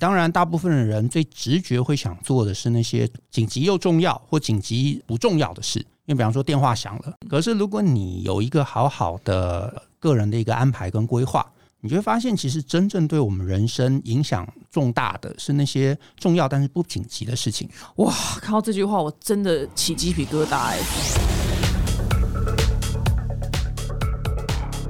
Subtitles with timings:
[0.00, 5.80] 当然，大部分的人最直觉会想做的是那些紧急又重要或紧急不重要的事。
[6.06, 11.44] 因为比方说电话响了，可是如果你有一个好好的个人的一个安排跟规划，
[11.80, 17.68] 你就会发现，其实真正对我们人生影响重大的是那些重要但是不紧急的事情。
[17.96, 21.37] 哇，看到这句话，我真的起鸡皮疙瘩哎！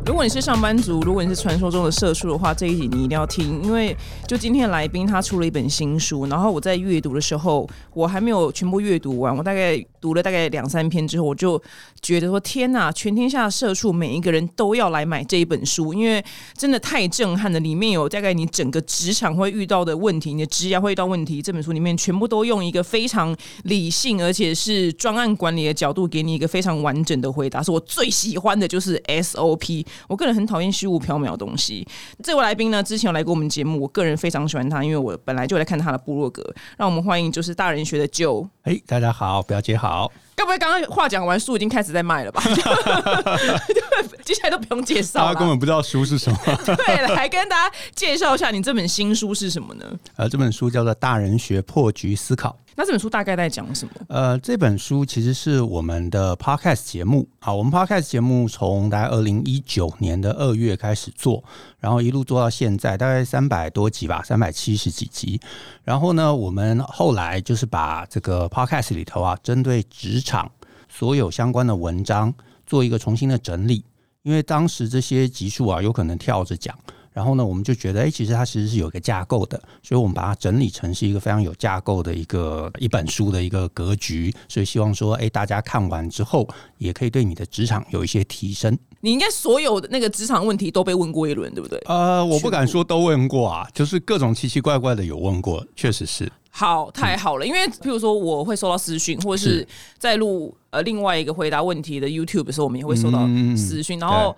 [0.08, 3.94] 如果你是上班族，如果你是传说中的社畜的话，这一集你一定要听，因为
[4.26, 11.60] 就今天来宾他出了一本新书，然后我在阅读的时候，我还没有全部阅读完，我大概读了大概两三篇之后，我就
[12.00, 16.24] 觉得说天哪，全天下社畜每一个人都要来买这一本书，因为
[16.56, 29.84] 真的太震撼了，里面有大概你整个职场会遇到的问题，你的职业会遇到问题，这本书里面全部都用一个非常理性而且是专案管理的角度给你一个非常完整的回答，是我最喜欢的就是 SOP。
[30.06, 31.86] 我个人很讨厌虚无缥缈的东西。
[32.22, 36.42] 这位来宾呢，之前有来过我们节目，我个人非常喜欢他，因为我本来就来看他的部落格。
[36.76, 38.46] 让我们欢迎就是大人学的旧。
[38.62, 39.87] 哎，大家好，表姐好。
[40.34, 42.40] 该不会刚刚话讲完，书已经开始在卖了吧？
[44.24, 46.38] 接下来都不用介绍，大家根本不知道书是什么。
[46.64, 49.84] 对，来跟大家介绍一下，你这本新书是什么呢？
[50.16, 52.50] 呃，这本书叫做《大人学破局思考》。
[52.78, 53.92] 那这本书大概在讲什么？
[54.06, 57.28] 呃，这本书其实是我们的 podcast 节目。
[57.40, 61.42] 好，我们 podcast 节目从大概二零一九年的二月开始做，
[61.80, 65.40] 然后一路做到现在，大概三百多集吧，三百七十几集。
[65.82, 70.48] 然后呢，我们后来就是把这个 podcast 里头啊，针对职场
[70.88, 72.32] 所有相关的文章
[72.64, 73.84] 做一个重新的整理，
[74.22, 76.78] 因为当时这些集数啊，有可能跳着讲。
[77.12, 84.32] 然后呢，我们就觉得，哎，其实它其实是有一个架构的，所以我们把它整理成是一个非常有架构的一个一本书的一个格局。
[84.48, 86.48] 所以希望说，哎，大家看完之后，
[86.78, 88.78] 也可以对你的职场有一些提升。
[89.00, 91.78] 你应该所有的那个职场问题都被问过一轮，对不对？
[91.86, 96.30] 呃，我不敢说都问过啊，就是各种奇奇怪怪的有问过，确实是。
[96.50, 99.66] 好，太好了，因为譬如说我会收到私讯，或者是
[99.98, 103.26] 在录呃另外一个回答问题的 YouTube 的时候，我们也会收到
[103.56, 104.36] 私讯，然后。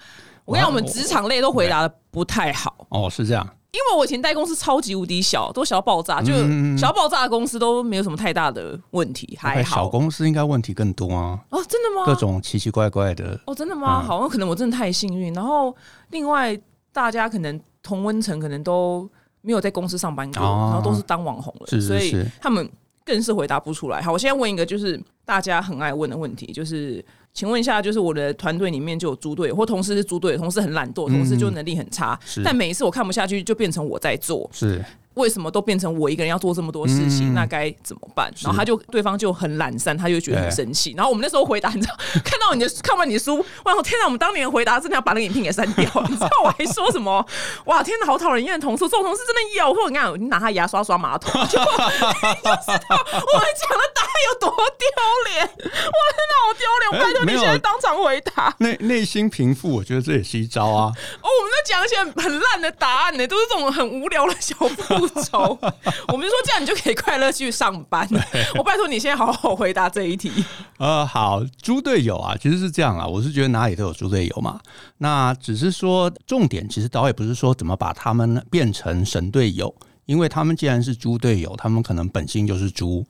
[0.50, 3.48] 我跟你讲，我们职场类都回答的不太好哦，是这样。
[3.70, 6.32] 因为我以前待公司超级无敌小，都小到爆炸，就
[6.76, 9.76] 小爆炸的公司都没有什么太大的问题，还好。
[9.76, 11.38] 小公司应该问题更多啊！
[11.50, 12.04] 哦，真的吗？
[12.04, 13.38] 各种奇奇怪怪的。
[13.46, 14.02] 哦，真的吗？
[14.02, 15.32] 好，像可能我真的太幸运。
[15.34, 15.72] 然后
[16.08, 16.60] 另外，
[16.92, 19.08] 大家可能同温层可能都
[19.40, 22.68] 没有在公司上班过，然后都是当网红了，所以他们
[23.10, 24.00] 更是回答不出来。
[24.00, 27.04] 好，我现在问一个，就是大家很爱问的问题，就是。
[27.32, 34.50] 请问一下，就是我的团队里面就有猪队，或同事是猪队，同事很懒惰，同事就能力很差，但每一次我看不下去，就变成我在做。
[34.52, 34.84] 是。
[35.14, 37.34] 为什么都变成我一个人要做这么多事情？
[37.34, 38.32] 那该怎么办？
[38.42, 40.94] 然后他就对方就很懒散，他就觉得很生气。
[40.96, 41.94] 然后我们那时候回答，你知道，
[42.24, 44.04] 看到你的看完你的书，哇天哪！
[44.04, 45.84] 我们当年回答真的要把那个影片给删掉。
[46.08, 47.24] 你知道我还说什么？
[47.66, 48.84] 哇，天哪，好讨人厌的同事！
[48.84, 49.74] 这种同事真的有。
[49.74, 55.44] 或者你看，你拿他牙刷刷马桶，就 知道我们讲的答案有多丢脸。
[55.48, 57.04] 我，天哪，好丢脸！
[57.04, 58.54] 拜托你现在当场回答。
[58.58, 60.92] 内内心平复，我觉得这也是一招啊。
[61.20, 65.08] 哦，我们在讲一些很烂的答案呢，都是这种很无聊的小步。
[65.22, 65.58] 骤，
[66.08, 68.08] 我们就说这样你就可以快乐去上班。
[68.54, 70.44] 我拜托你现在好好回答这一题。
[70.78, 74.60] 呃，好，猪队友啊，其实是这样啊，我是觉得哪里都有猪队友嘛。
[74.98, 79.74] 那只是说重点，其实导演不是说怎么把他们变成神队友，
[80.06, 83.06] 因为他们既然是猪队友，他们可能本性就是猪。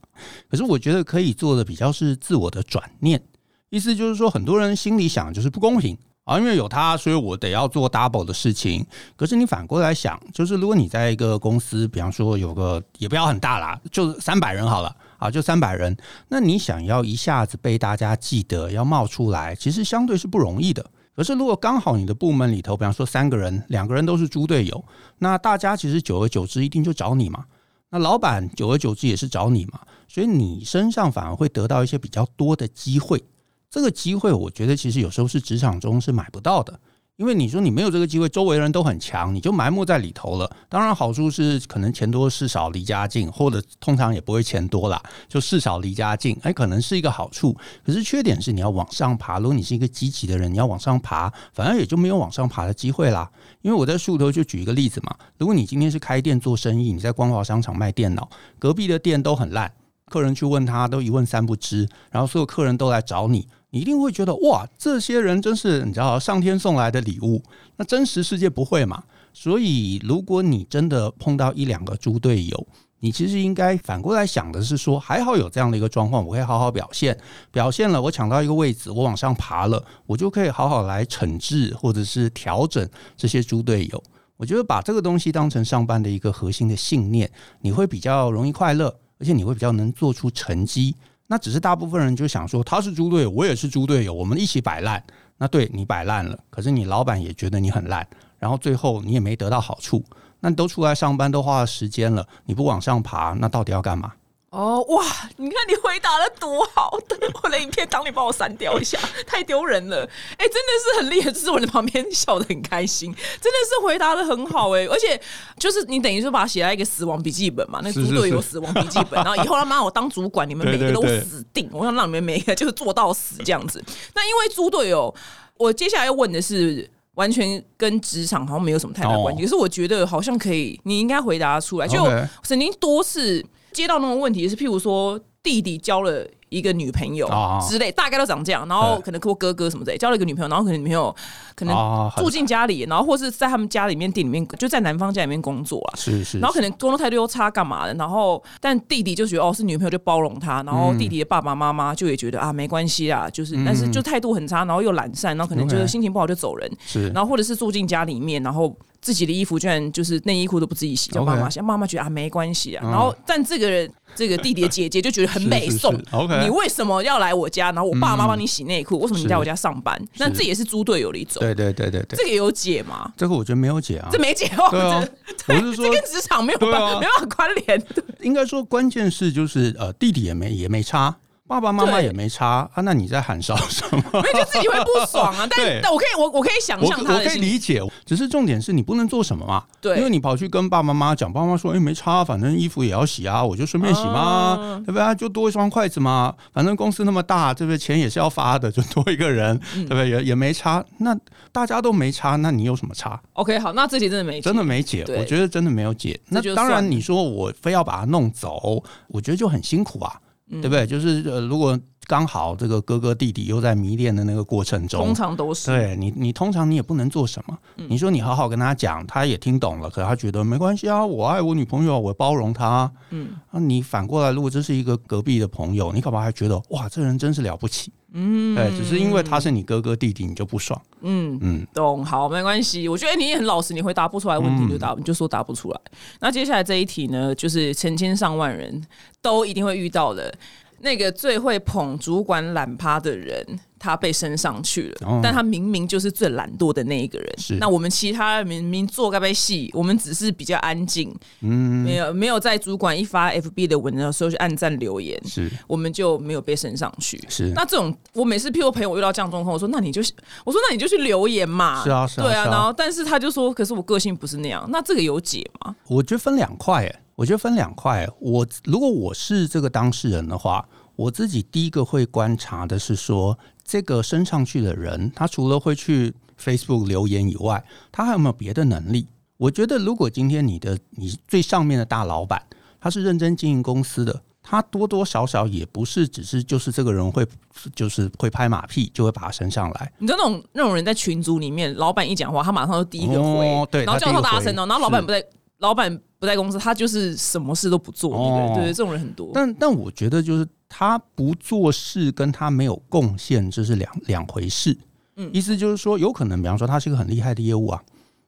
[0.48, 3.22] 可是我觉得可以做的比较是自我的转念，
[3.70, 5.96] 意思就是说，很多人心里想就是不公平。
[6.24, 8.86] 啊，因为有他，所以我得要做 double 的事情。
[9.16, 15.96] 可是你反过来想，就是如果你在一个公司，比方说有个也不要很大啦，就三百人好了啊，就三百人，
[16.28, 20.88] 那你想要一下子被大家记得，要冒出来，其实相对是不容易的。
[21.14, 24.84] 可是如果刚好你的部门里头，比方说三个人，两个人都是猪队友，
[25.18, 27.44] 那大家其实久而久之一定就找你嘛。
[27.90, 33.22] 那老板久而久之也是找你嘛，所以你身上反而会得到一些比较多的机会。
[33.68, 36.80] 这个机会，我觉得其实有时候是职场中是买不到的，
[37.20, 40.50] 因为你说你没有这个机会，周围人都很强，你就埋没在里头了。
[40.70, 44.98] 当然，好处是可能钱多事少离家近，或者通常也不会钱多啦，
[45.28, 47.54] 就事少离家近，哎，可能是一个好处。
[47.84, 53.30] 可是缺点是你要往上爬，如果你是一个积极的人，你要往上爬，反而也就没有往上爬的机会啦。
[53.60, 59.70] 因为我在树头就举一个例子嘛，如果你今天是开店做生意，你在光华商场卖电脑，隔壁的店都很烂，
[60.06, 63.46] 客人去问他都一问三不知，然后所有客人都来找你。
[63.70, 67.42] 你一定会觉得哇，这些人真是你知道上天送来的礼物。
[67.76, 69.02] 那真实世界不会嘛？
[69.32, 72.66] 所以如果你真的碰到一两个猪队友，
[72.98, 77.16] 你其实应该反过来想的是说，还好有这样的一个状况，我会好好表现，
[77.50, 82.86] 表现了，我抢到一个位置，我往上爬了，我就可以好好来惩治或者是调整
[83.16, 84.02] 这些猪队友。
[84.36, 87.30] 我觉得把这个东西当成上班的一个核心的信念，
[87.60, 90.94] 你会比较容易快乐，而且你会比较能做出成绩。
[91.32, 95.00] 那只是大部分人就想说，他是猪队友，我也是猪队友，我们一起摆烂。
[95.38, 98.04] 那对你摆烂了，可是你老板也觉得你很烂，
[98.36, 100.04] 然后最后你也没得到好处。
[100.40, 104.12] 那都出来上班，都花了时间了，你不往上爬，那到底要干嘛？
[104.50, 105.04] 哦哇！
[105.36, 106.98] 你看你回答的多好，
[107.42, 109.98] 我的影片当你帮我删掉一下，太丢人了。
[110.36, 115.20] 哎，真的是很厉害，就是我在旁边笑得很开心，真的是回答的很好哎，而且
[115.56, 123.80] 就是你等于说把它写在一个死亡笔记本嘛，那猪队友死亡笔记本，然后以后他妈我当主管，你们 每个都死定，我想让你们每个就是做到死这样子。
[124.14, 125.14] 那因为猪队友，
[125.56, 126.90] 我接下来要问的是。
[127.14, 131.86] 完全跟职场好像没有什么太大关系，可是我觉得好像可以，你应该回答出来。
[131.86, 132.02] 就
[132.42, 136.26] 曾经多次接到那种问题，是譬如说弟弟交了。
[136.50, 137.30] 一个女朋友
[137.62, 138.66] 之类，大概都长这样。
[138.66, 141.14] 然后可能我哥哥什么的交了一个女朋友，然后可能女朋友
[141.54, 145.94] 可能住进家里，然后或是在他们家里面店里面，就在男方家里面工作啊。
[145.94, 146.40] 是是。
[146.40, 147.94] 然后可能工作态度又差，干嘛的？
[147.94, 156.68] 然后但弟弟就觉得哦是女朋友就包容他，然后弟弟的爸爸妈妈就也觉得啊没关系啊，就是但是就态度很差，然后又懒散，然后可能就是心情不好就走人。
[156.84, 157.10] 是。
[157.10, 158.76] 然后或者是住进家里面，然后。
[159.00, 161.60] 自己的衣服居然就是内衣裤都不自己洗，叫妈妈洗。
[161.60, 162.84] 妈妈觉得啊没关系啊。
[162.84, 165.94] 然后，但这个人这个弟弟的姐姐就觉得很美 颂。
[166.42, 167.72] 你为什么要来我家？
[167.72, 170.00] 然后我爸妈帮你洗内裤，为什么你在我家上班？
[170.18, 171.40] 那这也是猪队友的一种。
[171.40, 173.10] 对对对对对，这个有解吗？
[173.16, 174.08] 这个我觉得没有解啊。
[174.12, 175.08] 这没解哦。
[175.46, 176.70] 对是说， 这跟职场没有办
[177.00, 177.82] 没办法关联。
[178.20, 181.16] 应该说，关键是就是呃，弟弟也没也没差。
[181.50, 184.00] 爸爸妈妈也没差啊，那你在喊烧什么？
[184.12, 185.44] 没有，就自己会不爽啊。
[185.50, 189.64] 但但我可以，我我可以想象他我可以理解，只是重点是你不能做什么嘛。
[189.80, 195.14] 对，因为你跑去跟爸爸妈妈讲，爸妈说：“哎，没差，反正衣服也要洗啊，我就顺便洗嘛，对不对？
[195.16, 197.76] 就多一双筷子嘛，反正公司那么大，对不对？
[197.76, 200.08] 钱也是要发的， 就多一个人，对不对？
[200.08, 200.84] 也也没差。
[200.98, 201.18] 那
[201.50, 206.20] 大家都没差，那你有什么差？OK，好，那这题真的没真的没解，我觉得真的没有解。
[206.28, 210.14] 那当然，你说我非要把它弄走，我觉得就很辛苦啊。
[210.50, 210.86] 对不对？
[210.86, 217.56] 就是呃，如果刚好这个哥哥弟弟又在迷恋的那个过程中，通常都是对你，你通常你也不能做什么。
[217.76, 222.90] 你说你好好跟他讲，他也听懂了，可他觉得没关系啊，我爱我女朋友，我包容他。
[223.10, 227.92] 嗯，那你反过来，如果这是一个隔壁的朋友，你可能还觉得哇，这人真是了不起。
[228.12, 230.80] 嗯，对，只是因为他是你哥哥弟弟，你就不爽。
[231.02, 232.88] 嗯嗯，懂，好，没关系。
[232.88, 235.80] 我觉得你也很老实，你回答不出来问题就答，你就说答不出来。
[236.20, 238.82] 那接下来这一题呢，就是成千上万人
[239.22, 240.34] 都一定会遇到的。
[240.82, 243.46] 那个最会捧主管懒趴的人，
[243.80, 247.34] 他被升上去了，但他明明就是最懒惰的那一个人。
[247.38, 257.18] 是，那我们其他明明做该被戏，我们只是比较安静，嗯，没有没有在主管一发 FB 的文的时候去按赞留言，是，我们就没有被升上去。
[257.30, 260.02] 是，那这种我每次譬如朋友遇到这样状况，我说那你就
[260.44, 265.74] 我说那你就去留言嘛，是啊，是啊，对啊，然后但是他就说，可是我个性不是那样，那这个有解吗？
[265.88, 267.00] 我觉得分两块，哎。
[267.16, 268.08] 我觉得分两块。
[268.18, 273.38] 我如果我是这个当事人的话，我自己第一个会观察的是说，
[273.70, 279.06] 这个升上去的人，他除了会去 Facebook 留言以外，他还有没有别的能力？
[279.36, 282.42] 我觉得，如果今天你的你最上面的大老板，
[282.80, 287.24] 他是认真经营公司的，他多多少少也不是只是就是这个人会
[287.72, 289.92] 就是会拍马屁就会把他升上来。
[289.98, 295.24] 你知道那种那种人在群组里面，老板一讲话，他马上就第一个回，对，然后叫他大声哦，然后老板不在。
[295.58, 298.10] 老板不在公司，他就是什么事都不做。
[298.54, 299.30] 对对，这种人很多。
[299.32, 304.76] 但但我觉得，就是他不做事跟他没有贡献，这是两两回事。
[305.16, 307.82] 嗯，意思就是说，有可能，比方说，他是一个很厉害的业务啊，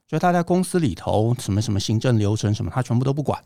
[0.09, 3.39] 就他在公司里头什么什么行政流程什么，他全部都不管。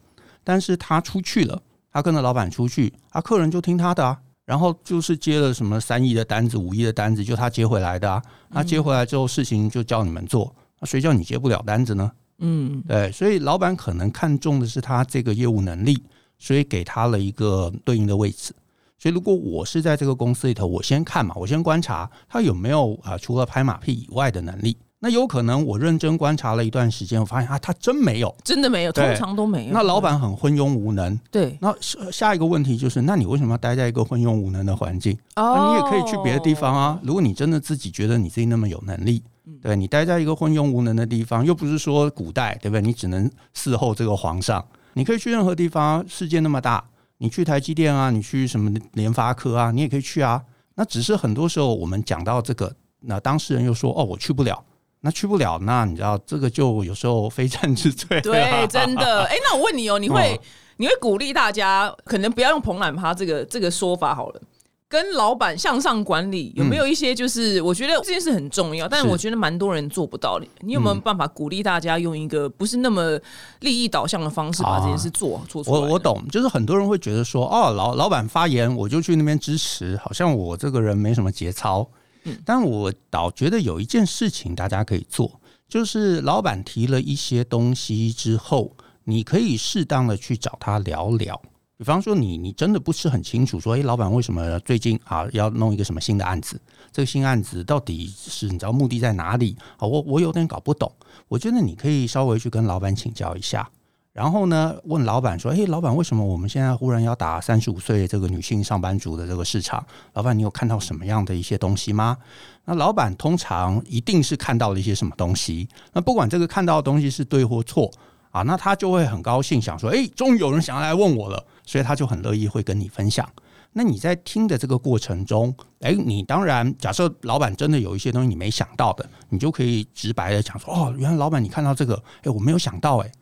[0.44, 1.60] 但是他出去了，
[1.92, 4.16] 他跟着老板出去，啊客人就听他的啊。
[4.44, 8.22] 然后就是接了什么三亿的单子、五亿的单子，就他接回来的啊。
[8.48, 12.12] 他接回来之后，事情就叫你们做，那谁叫你接不了单子呢？
[12.38, 16.02] 嗯，对，所以老板可能看重的是他这个业务能力，
[16.38, 18.54] 所以给他了一个对应的位置。
[18.98, 24.76] 所以如果我是在这个公司里头，我先看嘛，我先观察他有没有啊，除了拍马屁以外的能力。
[24.98, 29.72] 那有可能我认真观察了一段时间，我发现啊，他真没有，真的没有，通常都没有。
[29.72, 31.18] 那老板很昏庸无能。
[31.30, 31.56] 对。
[31.60, 31.74] 那
[32.10, 35.16] 下一个问题就是，那你为什么要待在一个昏庸无能的环境？
[35.36, 36.98] 哦，你也可以去别的地方啊。
[37.02, 39.22] 如果你真的自己觉得你自己那么有能力。
[39.62, 42.82] 对你待在一个昏庸无能的地方，又不是说古代，对不对？
[42.82, 46.04] 你只能伺候这个皇上，你可以去任何地方。
[46.08, 46.84] 世界那么大，
[47.18, 50.42] 你去台积电啊，你去什么联发科啊，你也可以去啊。
[50.74, 54.62] 那只是很多时候我们讲到这个，那当事人又说：“哦，我去不了。”
[55.00, 58.20] 那去不了，那你知道这个就有时候非战之罪。
[58.22, 59.24] 对，真的。
[59.26, 60.40] 哎，那我问你哦，你会
[60.78, 64.42] 你会鼓励大家，可能不要用“蓬懒趴”这个这个说法好了。
[64.88, 70.46] 跟老板向上管理有没有一些就是我觉得这件事很重要，但是我觉得蛮多人做不到的。
[70.60, 73.18] 你有没有办法鼓励大家用一个不是那么
[73.60, 75.80] 利益导向的方式把这件事做做出来？
[75.80, 81.88] 我我懂，就是很多人会觉得说，哦，老老板发言我就去那边支持，好像我这个人没什么节操。
[82.22, 91.42] 嗯，但我倒觉得有一件事情大家可以做，就是老板提了一些东西之后，你可以适当的去找他聊聊。
[91.78, 96.58] 比方说，你你真的不是很清楚，说，哎，老板为什么最近啊要弄一个什么新的案子？
[96.90, 99.54] 这个新案子到底是你知道目的在哪里？
[99.76, 100.90] 啊，我我有点搞不懂。
[101.28, 103.68] 我觉得你可以稍微去跟老板请教一下，
[104.14, 109.84] 然后呢，问老板说，哎，老板为什么我们现在忽然要打三十五岁这个女性上班族的这个市场？
[110.14, 112.16] 老板，你有看到什么样的一些东西吗？
[112.64, 115.68] 那老板通常一定是看到了一些什么东西。
[115.92, 117.90] 那不管这个看到的东西是对或错
[118.30, 121.44] 啊，那他就会很高兴，想说，哎，终于有人想要来问我了。
[121.66, 123.28] 所以他就很乐意会跟你分享。
[123.72, 133.12] 那你在听的这个过程中，哎，你当然假设老板真的有一些东西你没想到的，你就可以直白的讲说：“哦，原来老板你看到这个，哎，我没有想到，哎，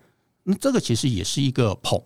[0.44, 2.00] 那这个其实也是一个捧，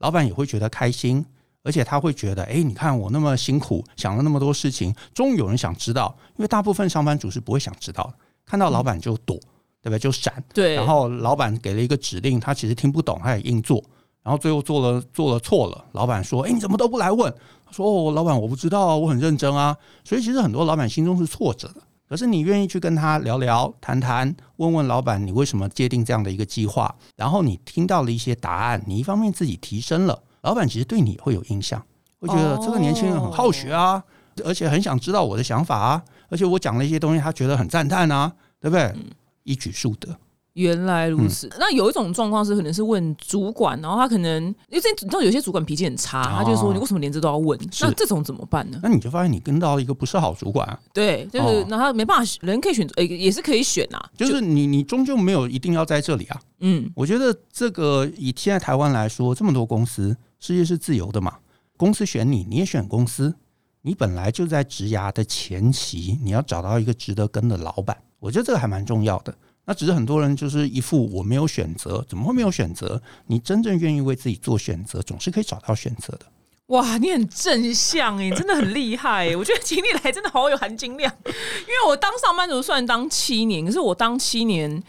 [0.00, 1.24] 老板也会觉得开心，
[1.62, 9.38] 而且他会觉得，哎，你看我那么辛苦想了那么多事情，终于有人想知道，因为大部分上班族是不会想知道的，看到老板就躲，
[9.80, 9.98] 对不对？
[9.98, 10.44] 就闪。
[10.52, 10.74] 对。
[10.74, 13.82] 然后老板给了一个指令，他其实听不懂，他也硬做。
[14.24, 17.32] 然后最后做了做了错了，老板说：“哎，你怎么都不来问？”
[17.64, 21.82] 他说：“哦，老板我不知道啊，我很认真啊。”所以其实很多老板心中是挫折的。
[22.08, 26.94] 可是你愿意去跟他聊聊、谈谈，问问老板你为什么界定这样的一个计划？
[27.16, 31.82] 然后你听到了一些答案，你一方面自己提升了，老板其实对你会有印象，
[32.20, 34.02] 会觉得这个年轻人很好学啊，
[34.44, 38.94] 而且很想知道我的想法啊，而且我讲了一些东西，他觉得很赞叹啊，对不对？
[39.42, 40.16] 一举数得。
[40.54, 47.58] 原来如此，那有一种状况是，可能是问主管，然后他可能因为这你知道有些主管脾气很差，他就说你为什么连这都要问？
[47.80, 48.78] 那这种怎么办呢？
[48.82, 56.40] 那你就发现你跟到一个不是好主管，对，就是那他没办法，人可以选择，也是可以选啊，就是你你终究没有一定要在这里啊。
[56.60, 61.34] 嗯，我觉得这个以现在台湾来说，这么多公司，世界是自由的嘛，
[61.76, 63.34] 公司选你，你也选公司，
[63.82, 69.34] 你本来就在职涯的前期，你要找到一个值得跟的老板，我觉得这个还蛮重要的。
[69.64, 73.00] 那只是很多人就是一副我没有选择，怎么会没有选择？
[73.26, 76.26] 你真正愿意为自己做选择，总是可以找到选择的。
[76.66, 79.36] 哇，你很正向哎，真的很厉害哎！
[79.36, 81.32] 我觉得请你来真的好有含金量，因
[81.68, 84.82] 为我当上班族算当七年，可是我当七年。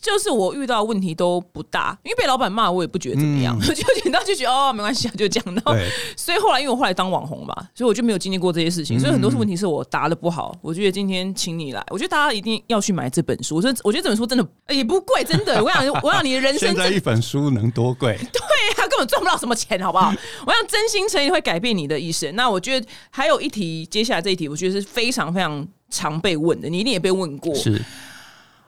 [0.00, 5.54] 就是我遇到问题都不大，因为被老板骂我也不觉得怎么样，就简单就觉得哦没关系啊，就这样。
[5.54, 5.74] 然后
[6.16, 10.56] 所以后来因为我后来当网红嘛，所以我就没有经历过这些事情，所以很多问题是我答的不好。
[10.62, 13.56] 我觉得今天请你来，我觉得大家一定要去买这本书。
[13.56, 15.60] 我说我觉得这本书真的也不贵，真的。
[15.64, 18.16] 我想我想你的人生现在一本书能多贵？
[18.32, 20.12] 对啊根本赚不到什么钱，好不好？
[20.46, 22.34] 我想真心诚意会改变你的一生。
[22.36, 27.54] 那我觉得还有一题，接下来这一题，我觉得是非常非常常被问的，你一定也被问过。
[27.54, 27.82] 是。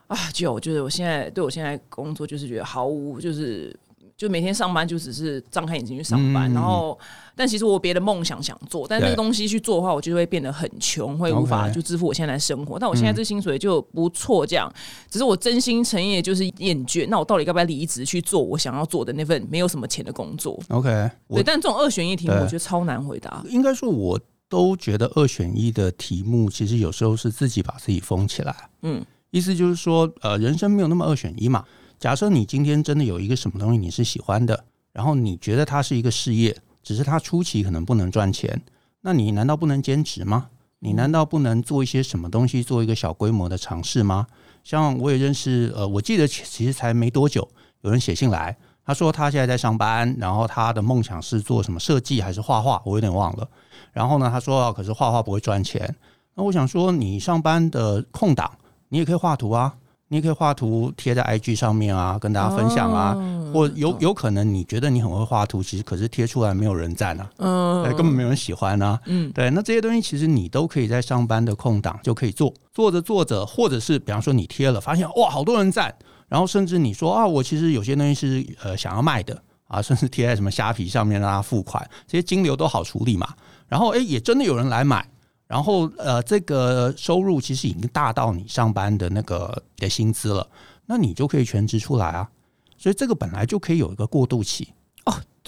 [0.09, 3.75] 啊，就就是我现在对我现在工作就是觉得毫无，就是
[4.17, 6.99] 就每天上班就只是张开眼睛去上班，然后
[7.37, 12.79] 但其实我别的梦想想做，但那个东西去做的话，我就会变得很穷，会无法就支付我现在的生活。
[12.79, 14.73] 但我现在这薪水就不错，这样
[15.11, 17.07] 只是我真心诚意就是厌倦。
[17.09, 20.89] 那我到底该不该离职去做我想要做的那份没有什么钱的工作？OK，
[21.29, 23.45] 对，但这种二选一题目我觉得超难回答。
[23.49, 28.57] 应该说，我都觉得二选一的题目其实有时候是自己把自己封起来。
[28.81, 29.05] 嗯。
[29.31, 31.65] 意思就是说，呃，人生没有那么二选一嘛。
[31.99, 38.63] 假设你今天真的有一个什么东西你是喜欢的，然后你觉得它是一个事业，只是它初期可能不能赚钱，
[39.03, 40.49] 那你难道不能兼职吗？
[40.79, 44.29] 你难道不能做一些什么东西，做一个小规模的尝试吗？
[44.63, 47.47] 像我也认识，呃，我记得其实才没多久，
[47.83, 53.49] 有人写信来，他说他现在在上班，然后他的梦想是做什么设计还是画画，我有点忘了。
[53.93, 55.95] 然后呢，他说可是画画不会赚钱。
[56.35, 58.51] 那我想说，你上班的空档。
[58.89, 59.75] 你也可以画图啊，
[60.09, 63.17] 你也可以画图贴在 IG 上面啊，跟大家分享啊。
[63.51, 69.01] 或有有可能你觉得你很会画图，其实可是贴出来没有人赞啊，嗯，根本没有人喜欢啊。
[69.07, 75.95] 嗯，对，那这些东西其实你都可以在上班的空档就可以做，做着做着，或者是比方说你贴了，发现哇好多人赞，
[76.29, 83.27] 然后甚至你说啊我其实有些东西是呃想要卖的啊， 甚至贴在什么虾皮上面让他付款，这些金流都好处理嘛。
[83.67, 85.09] 然后哎也真的有人来买。
[85.49, 90.47] 然后，呃，这个收入其实已经大到你上班的那个的薪资了，
[90.85, 92.29] 那你就可以全职出来啊。
[92.77, 94.69] 所以这个本来就可以有一个过渡期。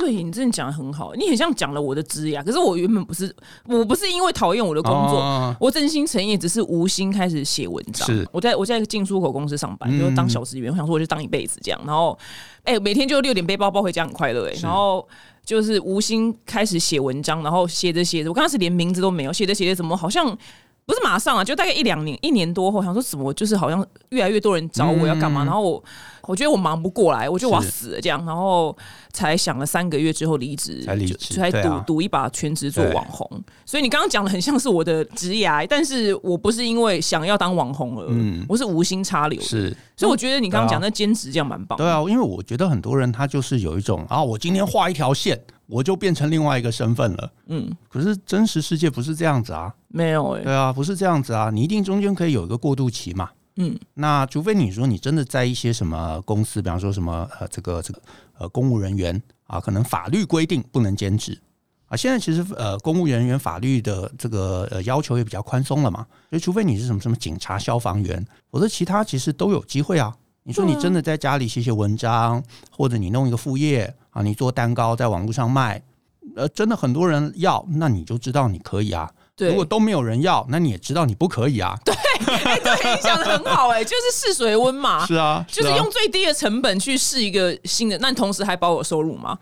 [0.01, 3.35] 哦，对你真的讲的很好，你很像讲了我的职业，可是我原本不是，
[3.67, 8.07] 我不是因为讨厌我的工作，我真心诚意只是无心开始写文章。
[8.07, 12.19] 是，我在我在进出口公司上班，就当小职员，我想说我就当一辈子这样，然后，
[12.65, 15.07] 哎，每天就六点背包包回家很快乐哎，然后。
[15.43, 20.37] 就是无心开始写文章，然后写着写着，我刚开始连名字都没有，写着写着怎么好像
[20.91, 25.85] 不是马上啊，就大概一两年一年多后，想说怎么就是好像越来越多人找我要干嘛，嗯然后我
[26.23, 28.77] 我觉得我忙不过来，我觉得我要死了这样，然后
[29.13, 33.29] 才想了三个月之后离职，才离职才赌赌一把全职做网红。
[33.65, 39.41] 所以你刚刚讲的很像是我的职涯，但是我不是因为想要当网红而，嗯我是无心插柳。
[39.41, 41.85] 是，所以我觉得你刚刚讲那兼职这样蛮棒的。
[41.85, 45.41] 对啊，因为我觉得很多人他就是有一种啊，我今天画一条线，
[45.71, 47.33] 我就变成另外一个身份了。
[47.47, 53.31] 嗯，可是真实世界不是这样子啊，没有哎、对啊，不是这样子啊，你一定中间可以有一个过渡期嘛。
[53.57, 58.03] 嗯，那除非你说你真的在一些什么公司，比方说什么呃这个这个
[58.39, 61.39] 呃公务人员啊，可能法律规定不能兼职
[61.87, 61.97] 啊。
[61.97, 70.17] 现在其实呃公务人员法律的这个呃要求也比较宽松了嘛，所以除非你是什么什么警察、消防员，否则其他其实都有机会啊。
[70.43, 75.83] 你说你真的在家里写写文章，或者你弄一个副业啊，你做蛋糕在网络上卖，
[76.35, 79.11] 呃，真的很多人要，那你就知道你可以啊。
[79.37, 81.79] 对如果都没有人要，那你也知道你不可以啊。
[81.85, 81.95] 对，
[82.27, 85.07] 哎、对，你想的很好哎、 就是试水温嘛。
[85.07, 89.39] 是啊，就是啊用最低的成本去试一个新的，那同时还保有收入吗？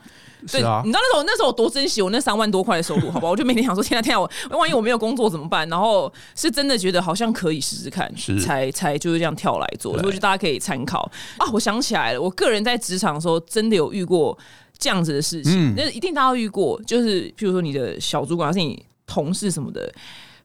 [0.50, 3.28] 对，啊你知道那时候那时候我多珍惜我那三万多块的收入，好吧？
[3.28, 5.68] 我就每天想说，天啊天啊，我万一我没有工作怎么办？
[5.68, 11.46] 然后是真的觉得好像可以试试看，是才才就是这样跳来做，对所以我觉得大家可以参考啊。
[11.52, 14.36] 我想起来了，我个人在职场的时候真的有遇过
[14.78, 19.92] 这样子的事情，嗯那、一定大家都遇过，就是譬如说你的小主管还是你同事什么的。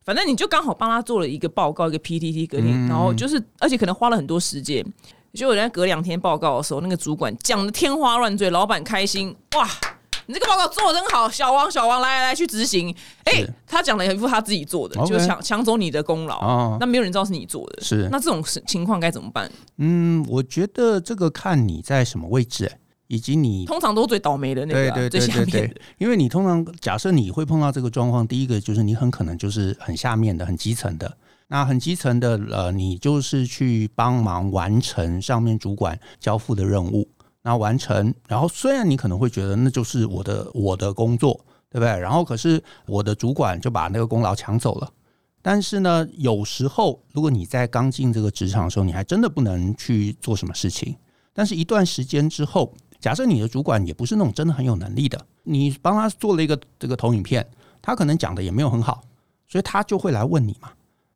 [0.06, 4.86] 反正你就刚好帮他做了一个报告，一个 PPT 隔天，嗯然后就是，而且可能花了很多时间。
[5.34, 9.68] 结果人家隔两天报告的时候，那个主管讲的天花乱坠，老板开心，哇！
[10.28, 12.96] 你这个报告做的真好，小王，小王，来来来，去执行。
[13.24, 17.82] 哎、是他讲了一副他自己做的就抢抢走你的功劳，哦那没有人知道是你做的。
[17.82, 19.52] 是那这种情况该怎么办？
[19.78, 31.16] 嗯，我觉得这个看你在什么位置、欸以及你通常都是最倒霉的那个、啊，对对对最下面对对的。，因为你通常假设你会碰到这个状况，第一个就是你很可能就是很下面的、很基层的。
[31.54, 37.08] 那很基层的，呃，你就是去帮忙完成上面主管交付的任务，
[37.44, 41.90] 那完成，然后虽然你可能会觉得那就是我的我的工作，对不对？
[42.00, 44.92] 然后可是我的主管就把那个功劳抢走了。
[45.44, 50.96] 但是呢，有时候如果你在刚进这个职场的时候，你还真的不能去做什么事情。
[51.34, 57.48] 但是一段时间之后，假设你的主管也不是那种真的很有能力的，你帮他做了一个这个投影片，
[57.80, 59.04] 他可能讲的也没有很好，
[59.48, 60.72] 所以他就会来问你嘛。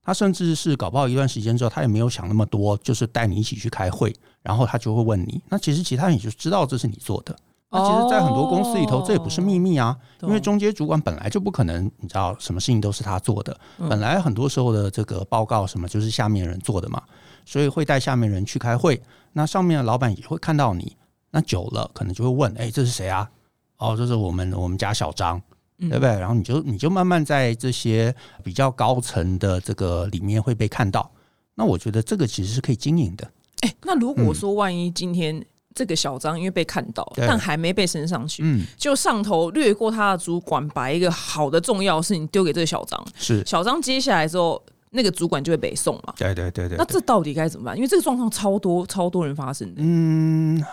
[0.08, 5.42] 他甚至是搞不好一段时间之后，他也没有想那么多，就是带你一起去开会，然后他就会问你。
[5.50, 7.36] 那其实其他人也就知道这是你做的。
[7.70, 17.04] 那其实，在很多公司里头，这也不是秘密啊，因为中间主管本来就不可能，你知道什么事情都是他做的，本来很多时候的这个报告什么就是下面人做的嘛，
[17.46, 19.02] 所以会带下面人去开会，
[19.34, 20.96] 那上面的老板也会看到你，
[21.32, 23.30] 那久了可能就会问，哎、这是谁啊？
[23.76, 25.42] 哦，这是我们我们家小张，
[25.80, 26.10] 对不对？
[26.10, 28.14] 然后你就你就慢慢在这些
[28.44, 31.12] 比较高层的这个里面会被看到，
[31.56, 33.30] 那我觉得这个其实是可以经营的，
[33.62, 35.44] 哎、那如果说万一今天
[35.76, 44.60] 这个小张因为被看到，对但还没被升上去，嗯，就上头略过他的主管，把一个好的重要事情丢给这个小张，是，小张接下来之后，
[44.90, 46.14] 那个主管就会北送嘛。
[46.18, 47.76] 对对对对那这到底该怎么办？
[47.76, 49.76] 因为这个状况超多超多人发生的。
[49.78, 50.64] 嗯，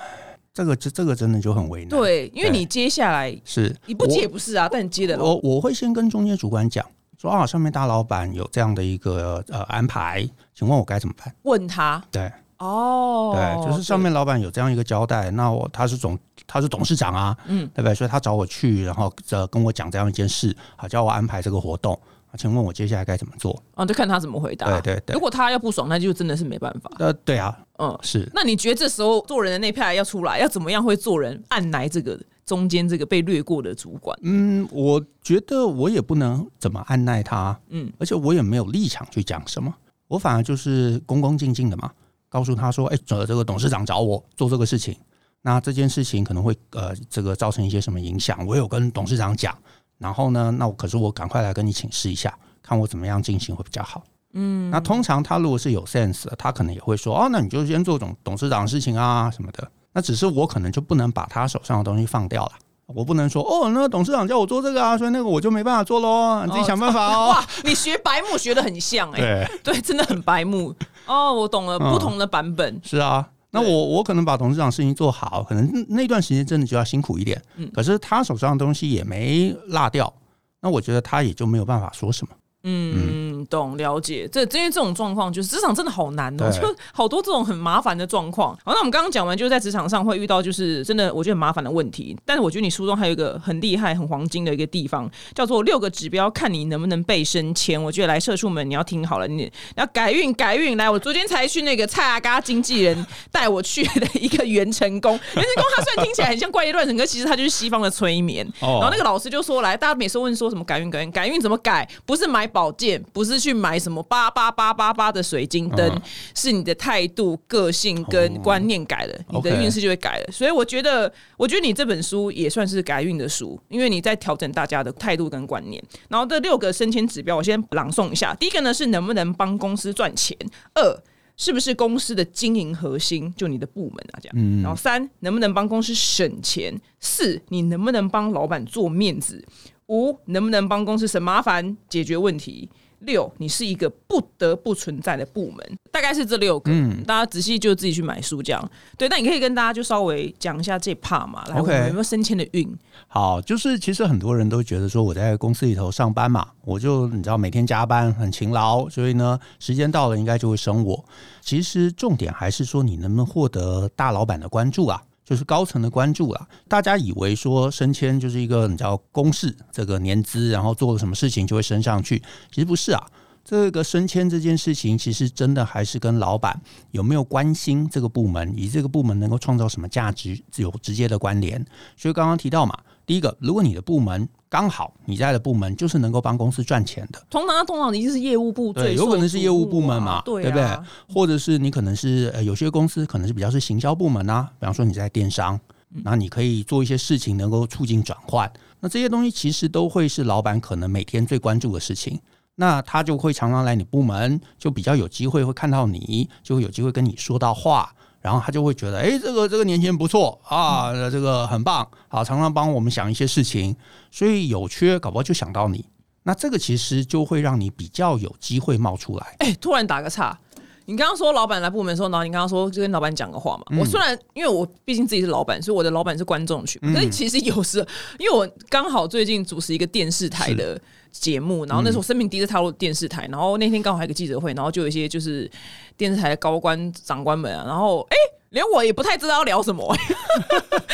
[0.54, 3.74] 这个这这个真的就很为难，，对，因为你接下来是。
[3.86, 5.18] 你不接也不是啊，但你接的。
[5.18, 6.86] 我我会先跟中间主管讲
[7.20, 11.34] 说啊，上面大老板有这样的一个呃安排，请问我该怎么办？
[11.42, 12.02] 问他？
[12.12, 12.30] 对。
[12.58, 17.92] 哦，对，就是上面老板有这样一个交代，那我他是总他是董事长啊，嗯，对不对？
[17.92, 23.62] 所以他找我去，然后这跟我讲这样一件事，好叫我安排这个活动，啊请问我接下来该怎么做？
[23.74, 24.66] 啊，就看他怎么回答。
[24.66, 26.90] 对对对如果他要不爽，那就真的是没办法。
[26.98, 31.42] 呃，对啊，嗯，是那你觉得这时候做人的那派要出来，要怎么样会做人？
[31.48, 39.74] 按来这个中间这个被略过的主管，嗯，我觉得我也不能怎么按耐他，嗯，而且我也没有立场去讲什么，
[40.08, 41.90] 我反而就是恭恭敬敬的嘛，
[42.28, 44.94] 告诉他说，哎、这这个董事长找我做这个事情，
[45.40, 49.56] 那这件事情可能会呃这个造成一些什么影响，我有跟董事长讲，
[49.98, 54.02] 然后呢，那我可是我赶快来跟你请示一下，看我怎么样进行会比较好。
[54.32, 59.70] 嗯，那通常他如果是有 sense 的，他可能也会说，哦，那你就先做董董事长的事情啊什么的。
[59.92, 62.52] 那只是我可能就不能把他手上的东西放掉了。
[62.86, 67.28] 我不能说哦，那个董事长叫我做这个啊，所以那个我就没办法做喽，你自己想办法哦。
[67.32, 70.74] 哇，你学白目学的很像哎、对，对，真的很白目
[71.06, 71.32] 哦。
[71.32, 73.26] 我懂了，嗯不同的版本，是啊。
[73.54, 77.40] 那我我可能把董事长事情做好，可能那段时间真的就要辛苦一点。
[77.56, 80.12] 嗯可是他手上的东西也没落掉，
[80.60, 82.34] 那我觉得他也就没有办法说什么。
[82.64, 84.28] 嗯，嗯，懂了解。
[84.32, 88.54] 这因为这种状况，就是职场真的好难哦，对就好多这种很麻烦的状况。
[88.64, 92.16] 好，那我们刚刚讲完，就是在职场上会遇到就是真的我觉得很麻烦的问题。
[92.24, 97.80] 但是我觉得你书中还有一个很厉害、很黄金的一个地方，叫做六个指标，看你能不能被升迁。
[97.82, 100.76] 我觉得来社畜们你要听好了，你要改运改运。
[100.78, 108.46] 来，我昨天才去那个蔡阿嘎经纪人带我去的一个元成功，元成功他虽然听起来很像怪力乱神，可其实他就是西方的催眠。
[108.60, 111.86] 哦然后那个老师就说来，大家每次问说什么改运改运改运怎么改？
[112.06, 116.02] 不是买宝剑，不是去买什么八八八八八的水晶灯，嗯
[116.34, 120.32] 是你的态度、个性跟观念改了，你的运势就会改了。
[120.32, 125.82] 所以我觉得，我觉得你这本书也算是改运的书，因为你在调整大家的态度跟观念。
[126.08, 128.32] 然后这六个升迁指标，我先朗诵一下。
[128.34, 130.38] 第一个呢是能不能帮公司赚钱，
[130.74, 131.02] 二。
[131.36, 133.34] 是不是公司的经营核心？
[133.36, 134.62] 就你的部门啊，这样。
[134.62, 136.72] 然后三，能不能帮公司省钱？
[137.00, 139.44] 四，你能不能帮老板做面子？
[139.88, 142.68] 五，能不能帮公司省麻烦、解决问题？
[143.00, 146.72] 六，你是一个不得不存在的部门，大概是这六个。
[146.72, 148.70] 嗯，大家仔细就自己去买书这样。
[148.96, 152.74] 对，那你可以跟大家就稍微讲一下这 part 嘛，来 OK 我们有没有升迁的运？
[153.06, 161.04] 好，就是其实很多人都觉得说我在公司里头上班嘛，我就你知道每天加班很勤劳，所以呢时间到了应该就会升我。
[161.42, 165.02] 其实重点还是说你能不能获得大老板的关注啊。
[165.24, 173.06] 就是高层的关注啦，大家以为说升迁就是一个你知道公式，这个年资，然后做了什么事情就会升上去，其实不是啊。
[173.46, 176.58] 这个升迁这件事情，其实真的还是跟老板
[176.92, 181.62] 有没有关心这个部门，以这个部门能够创造什么价值有直接的关联。
[181.94, 182.74] 所以刚刚提到嘛，
[183.06, 190.62] 第一个，如果你的部门刚好你在的部门就是能够帮公司赚钱的，通常通常一定是业务部最对，有可能是业务部门嘛，对不对？
[190.62, 190.86] 啊？
[191.12, 202.20] 或者是你可能是呃，有些公司可能是比较是行销部门啊，比方说你在电商，那你可以做一些事情能够促进转换，那这些东西其实都会是老板可能每天最关注的事情。
[202.56, 207.92] 那他就会常常来你部门，就比较有机会会看到你，就会有机会跟你说到话，
[208.24, 213.76] 然后他就会觉得，哎，这个这个年轻人不错啊，这个很棒，好，常常帮我们想一些事情，
[214.10, 215.84] 所以有缺搞不好就想到你。
[216.22, 219.36] 那这个其实就会让你比较有机会冒出来。
[219.40, 220.38] 哎、突然打个岔，
[220.86, 223.78] 你刚刚说老板来部门的时候，然后你刚刚说就跟老板讲个话嘛。
[223.78, 227.86] 我虽然因为我毕竟自己是老板，所以我的老板是观众群，可是其实有时
[228.18, 230.80] 因为我刚好最近主持一个电视台的
[231.20, 235.50] 节目，然后那时候生命第一次踏入电视台，然后那天刚好还有个记者会，然后就有一些就是
[235.96, 238.16] 电视台的高官长官们啊，然后哎。
[238.54, 239.82] 连我也不太知道要聊什么、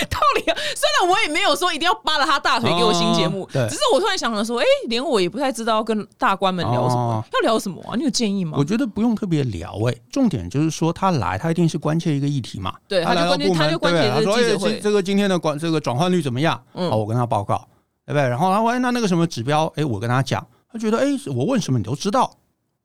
[0.08, 7.92] 到底虽然我也没有说一定要扒了他大腿给我新节目，哦只是我突然想了说，哎、连我也不太知道要跟大官们聊什么，哦要聊什么啊？
[7.96, 8.64] 你有建议吗我？
[8.64, 12.74] 觉得不用特别聊哎、重点就是说他来，他一定是关切一个议题嘛。
[12.88, 16.58] 对他就关切来到部门他就关切对不对他说这个记者会哎这这个今天的管这个转换率怎么样？
[16.72, 17.68] 嗯好，我跟他报告，
[18.10, 18.28] 对不对？
[18.28, 22.36] 然后他说哎，那那个什么指标，哎，我跟他讲，他觉得哎，我问什么你都知道，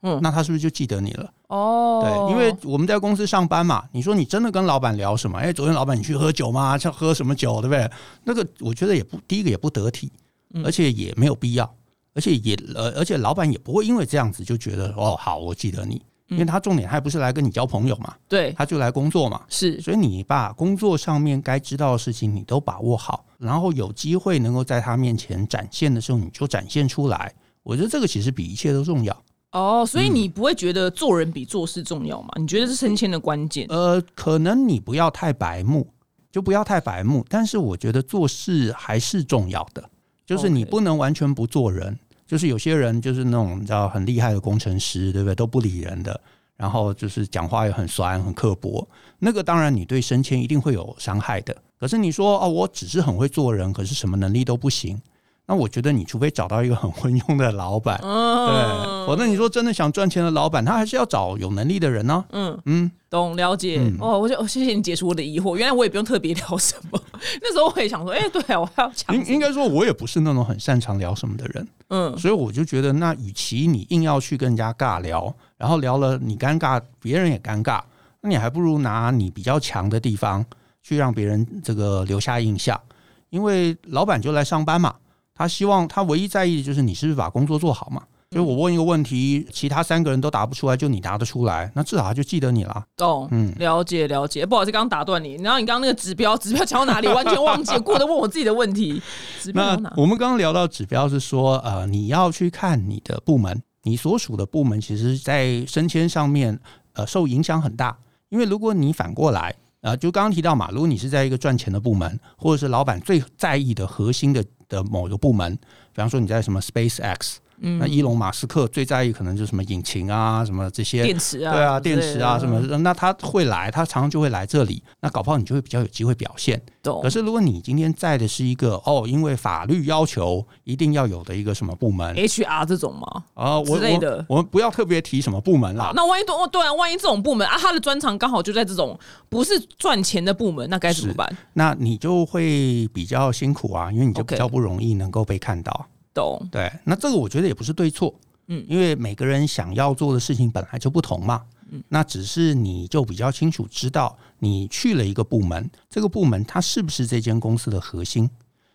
[0.03, 1.27] 嗯那他是不是就记得你了？
[1.47, 5.39] 哦，对，因为我们在公司上班嘛，你说你真的跟老板聊什么？
[5.39, 6.77] 哎，昨天老板你去喝酒吗？
[6.77, 7.89] 像喝什么酒，对不对？
[8.23, 10.11] 那个我觉得也不，第一个也不得体，
[10.53, 11.75] 嗯而且也没有必要，
[12.13, 19.41] 而且也呃，而且老板也不会因为这样子就觉得哦，好，我记得你，因为他重点他也不是来跟你交朋友嘛，对，他就来工作嘛。
[19.47, 27.31] 是所以你把工作上面该知道的事情你都把握好，然后有机会能够在他面前展现的时候，你就展现出来。
[27.61, 29.23] 我觉得这个其实比一切都重要。
[29.51, 32.29] 哦，所以你不会觉得做人比做事重要吗？
[32.37, 33.65] 你觉得是升迁的关键？
[33.69, 35.87] 呃，可能你不要太白目，
[36.31, 37.25] 就不要太白目。
[37.29, 39.89] 但是我觉得做事还是重要的，
[40.25, 41.97] 就是你不能完全不做人。
[42.25, 45.35] 就是有些人就是那种你知道很厉害的工程师，对不对？
[45.35, 46.19] 都不理人的，
[46.57, 48.87] 然后就是讲话也很酸、很刻薄。
[49.19, 51.55] 那个当然你对升迁一定会有伤害的。
[51.79, 54.99] 可是你说哦，我只是很会做人，可是什么能力都不行。
[55.47, 63.95] 那我觉得你除非找到一个很昏庸的老板，对，否则你说真的想赚钱的老板，他还是要找有能力的人呢、嗯嗯，懂了解、嗯。
[63.99, 66.99] 哦，我就哦谢谢你解除我的疑惑，原来我也不用特别聊什么。
[67.41, 72.17] 那时候我也想说，哎、对啊，我还要讲应应该说，我也不是那种很擅长聊什么的人，嗯。
[72.17, 77.79] 所以我就觉得，那与其你硬要去跟人家尬聊，然后聊了你尴尬，别人也尴尬，
[78.21, 80.43] 那你还不如拿你比较强的地方
[80.81, 82.81] 去让别人这个留下印象，
[83.29, 84.95] 因为老板就来上班嘛，
[85.35, 88.01] 他希望他唯一在意的就是你是不是把工作做好嘛。
[88.31, 92.83] 所以我问一个问题，其他三个人都答不出来，就你答得出来，那至少他就记得你了。
[92.97, 94.45] 懂，嗯了解了解。
[94.45, 95.35] 不好意思，刚刚打断你。
[95.35, 97.07] 然后你刚刚那个指标，指标讲到哪里？
[97.07, 99.01] 完全忘记，过得问我自己的问题。
[99.39, 99.93] 指标哪？
[99.95, 106.59] 我们刚刚聊到指标是说，呃，你要去看你的部门，你所属的部门，其实在升迁上面，
[106.93, 107.95] 呃，受影响很大。
[108.29, 115.55] 因为如果你反过来，啊，就刚刚提到嘛，如果你是在一个赚钱的部门，或者是老板最在意的核心的的某个部门，
[115.93, 126.61] 比方说你在什么 SpaceX，嗯，那伊隆马斯克最在意可能就是什么引擎啊，什么这些电池啊，对啊，电池啊什么，那他会来，他常常就会来这里，那搞不好你就会比较有机会表现。
[127.01, 133.23] 可是如果你今天在的是一个哦，因为法律要求一定要有的一个什么部门，HR 这种吗？
[133.33, 135.91] 啊，之类的，我们不要特别提什么部门啦。
[135.95, 138.97] 那万一对对啊，万一这种部门啊，他的专长刚好就在这种
[139.29, 141.37] 不是赚钱的部门，那该怎么办？
[141.53, 145.87] 那你就会比较辛苦啊，因为你就比较不容易能够被看到。
[146.15, 146.47] 懂？
[146.51, 148.15] 对，那这个我觉得也不是对错，
[148.47, 151.43] 嗯，因为每个人想要做的事情本来就不同嘛。
[151.69, 158.29] 嗯，那只是你就比较清楚知道，你去了一个部门，这个部门它是不是这间公司的核心？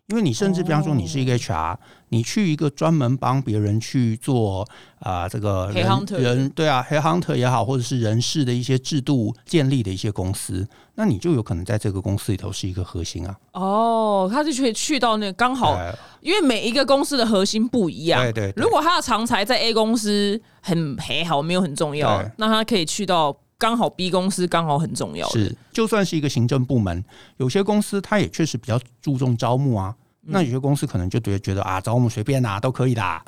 [0.07, 1.77] 因为你甚至比方说你是一个 HR，
[2.11, 4.69] 你去一个专门帮别人去做
[4.99, 13.37] 啊这个人人对啊黑 hunter 也好，或者是人事的一些制度建立的一些公司，那你就有可能在这个公司里头是一个核心啊。
[13.53, 15.79] 哦，他就去去到那刚好，
[16.21, 18.21] 因为每一个公司的核心不一样。
[18.21, 18.53] 对对。
[18.57, 25.29] 如果他的常才在 A 公司很很好，没有很重要，那他可以去到刚好 B 公司刚好很重要。
[25.29, 27.05] 是，就算是一个行政部门，
[27.37, 29.95] 有些公司他也确实比较注重招募啊。
[30.23, 33.23] 那有些公司可能就觉得觉得啊，找我们随便啊，都可以的。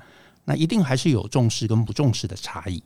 [0.44, 2.82] 那一定还是有重视跟不重视的差异，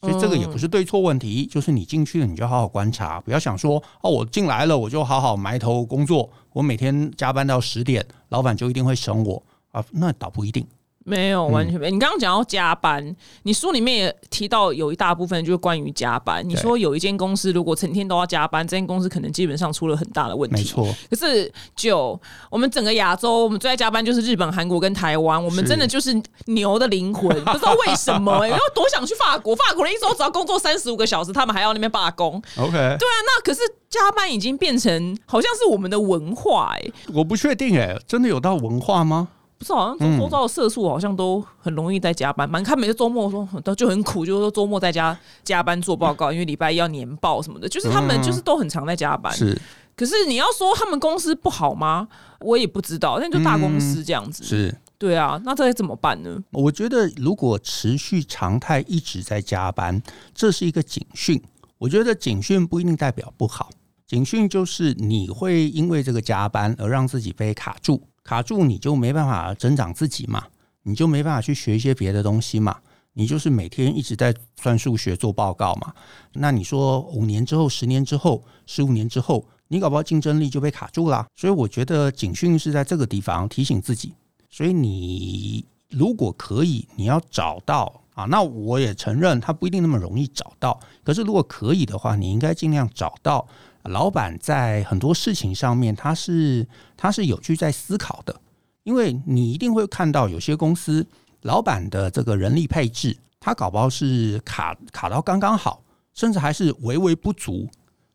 [0.00, 9.84] 所以这个也不是对错问题，就是你进去了，你就好好观察，不要想说哦，我进来了，我就好好埋头工作，我每天加班到十点，老板就一定会审我啊？
[9.92, 10.66] 那倒不一定。
[11.06, 11.88] 没有完全没。
[11.88, 13.14] 你刚刚讲到加班，
[13.44, 16.46] 你书里面也提到有一大部分就是关于加班。
[16.46, 20.56] 你说有一间公司如果成天都要加班，这间公司可能基本上出了很大的问题。
[20.56, 20.92] 没错。
[21.08, 25.42] 可是就我们整个亚洲，我们最爱加班就是日本、韩国跟台湾。
[25.42, 28.32] 我们真的就是牛的灵魂，不知道为什么。
[28.38, 32.42] 哎，我多想去法国，法国人一周只要工作三十五个小时，他们还要那边罢工。
[32.56, 32.72] OK。
[32.72, 36.90] 对啊，那可是加班已经变成好像是我们的文化哎。
[37.14, 39.28] 我不确定哎，真的有到文化吗？
[39.58, 42.48] 不是，好像周遭的社畜好像都很容易在加班。
[42.48, 47.68] 蛮看每个周末说都就很苦，就是说周末在家加班做报告，因为礼拜一要年报什么的。
[47.68, 49.32] 就是他们就是都很常在加班。
[49.32, 49.58] 是，
[49.96, 52.06] 可是你要说他们公司不好吗？
[52.40, 53.18] 我也不知道。
[53.18, 54.44] 那就大公司这样子。
[54.44, 55.40] 是，对啊。
[55.44, 56.38] 那这怎么办呢？
[56.50, 60.02] 我觉得如果持续常态一直在加班，
[60.34, 61.42] 这是一个警讯。
[61.78, 63.70] 我觉得警讯不一定代表不好，
[64.06, 68.02] 警讯就是你会因为这个加班而让自己被卡住。
[68.26, 70.44] 卡住你就没办法增长自己嘛，
[70.82, 72.76] 你就没办法去学一些别的东西嘛，
[73.12, 75.94] 你就是每天一直在算数学做报告嘛。
[76.32, 81.24] 那你说五年之后、十年之后、十五年之后，你搞不好竞争力就被卡住了。
[81.36, 84.12] 所以我觉得警讯是在这个地方提醒自己。
[84.50, 90.80] 所以你如果可以，你要找到啊，那我也承认它不一定那么容易找到。
[91.04, 93.46] 可是如果可以的话，你应该尽量找到。
[93.88, 98.40] 老板在很多事情上面，他是他是有去在思考的，
[98.82, 101.06] 因为你一定会看到有些公司
[101.42, 105.82] 老板的这个人力配置，他搞不好是卡卡到刚刚好，
[106.14, 107.68] 甚至还是微微不足，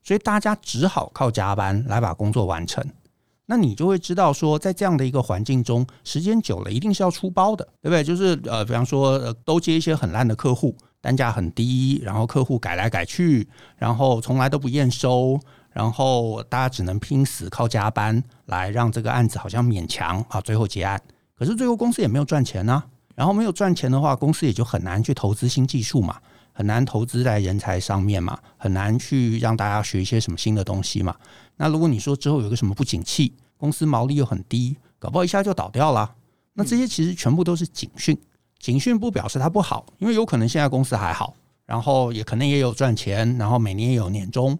[0.03, 2.83] 所以大家只好靠加班来把工作完成。
[3.47, 8.01] 那你就会知道说，在这样的一个环境中，时间久了一定是要出包的，对不对？
[8.01, 15.37] 就是呃，比方说都接一些很烂的客户，单价很低，然后客户改来改去，然后从来都不验收。
[15.71, 21.01] 然后大家只能拼死靠加班来让这个案子好像勉强啊最后结案，
[21.35, 22.83] 可是最后公司也没有赚钱呢。
[23.13, 26.17] 然后没有赚钱的话，公司也就很难去投资新技术嘛，
[26.53, 31.15] 很难投资在人才上面嘛，很难去让大家学一些什么新的东西嘛。
[31.57, 36.15] 那如果你说之后有个什么不景气，公司毛利又很低，搞不好一下就倒掉了。
[36.53, 38.17] 那这些其实全部都是警讯，
[38.57, 44.57] 警讯不表示它不好，因为有可能现在公司还好，然后也可能也有赚钱，然后每年也有年终。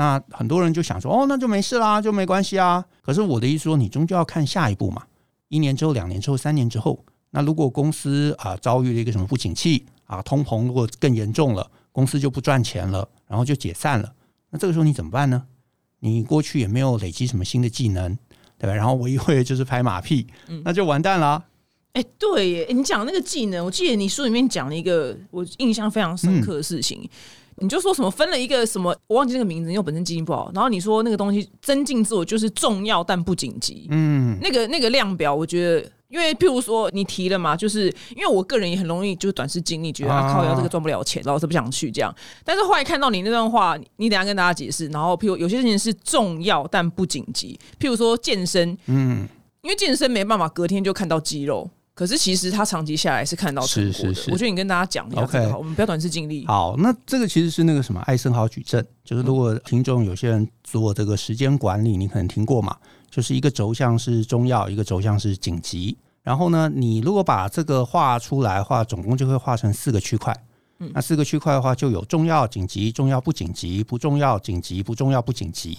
[0.00, 2.82] 那很多人就想说，哦，那就没事啦，就没关系啊。
[3.02, 5.02] 可是我的意思说，你终究要看下一步嘛。
[5.48, 14.10] 一年之后、两年之后、三年之后，那如果公司啊遭遇了一个什么不景气啊，通膨如果更严重了，公司就不赚钱了，然后就解散了。
[14.48, 15.42] 那这个时候你怎么办呢？
[15.98, 18.16] 你过去也没有累积什么新的技能，
[18.56, 18.74] 对吧？
[18.74, 20.26] 然后我一会就是拍马屁，
[20.64, 21.44] 那就完蛋了。
[21.92, 27.06] 哎，对耶，你讲那个技能，我记得你书里面讲了一个我印象非常深刻的事情。
[27.60, 30.50] 你就说什么分了一个什么，我忘记那个名字，因为我本身记性不好。
[30.54, 33.86] 然后你说那个东西增进自我就是重要但不紧急。
[33.90, 42.14] 嗯，那个那个量表，我觉得，因为譬如说你提了嘛，就是因为我个人也很容易就是短视经历，觉得啊靠，要这个赚不了钱，然后是不想去这样。
[42.44, 44.88] 但是后来看到你那段话，你等下跟大家解释。
[44.88, 49.28] 然后譬如有些事情是重要但不紧急，譬如说健身，嗯，
[49.62, 51.68] 因为健身没办法隔天就看到肌肉。
[52.00, 54.08] 可是其实他长期下来是看到成果的。
[54.32, 56.46] 我觉得你跟大家讲一下这个好，我们不要短视经历。
[56.46, 62.74] 好，那这个其实是那个什么艾森豪矩阵，就是如果听众有些人做这个时间管理，你可能听过嘛，
[63.10, 65.94] 就是一个轴向是重要，一个轴向是紧急。
[66.22, 70.34] 然后呢，你如果把这个画出来的话，总共就会画成四个区块。
[70.78, 75.76] 嗯那四个区块的话，就有重要、紧急、重要不紧急、不重要、紧急、不重要不紧急。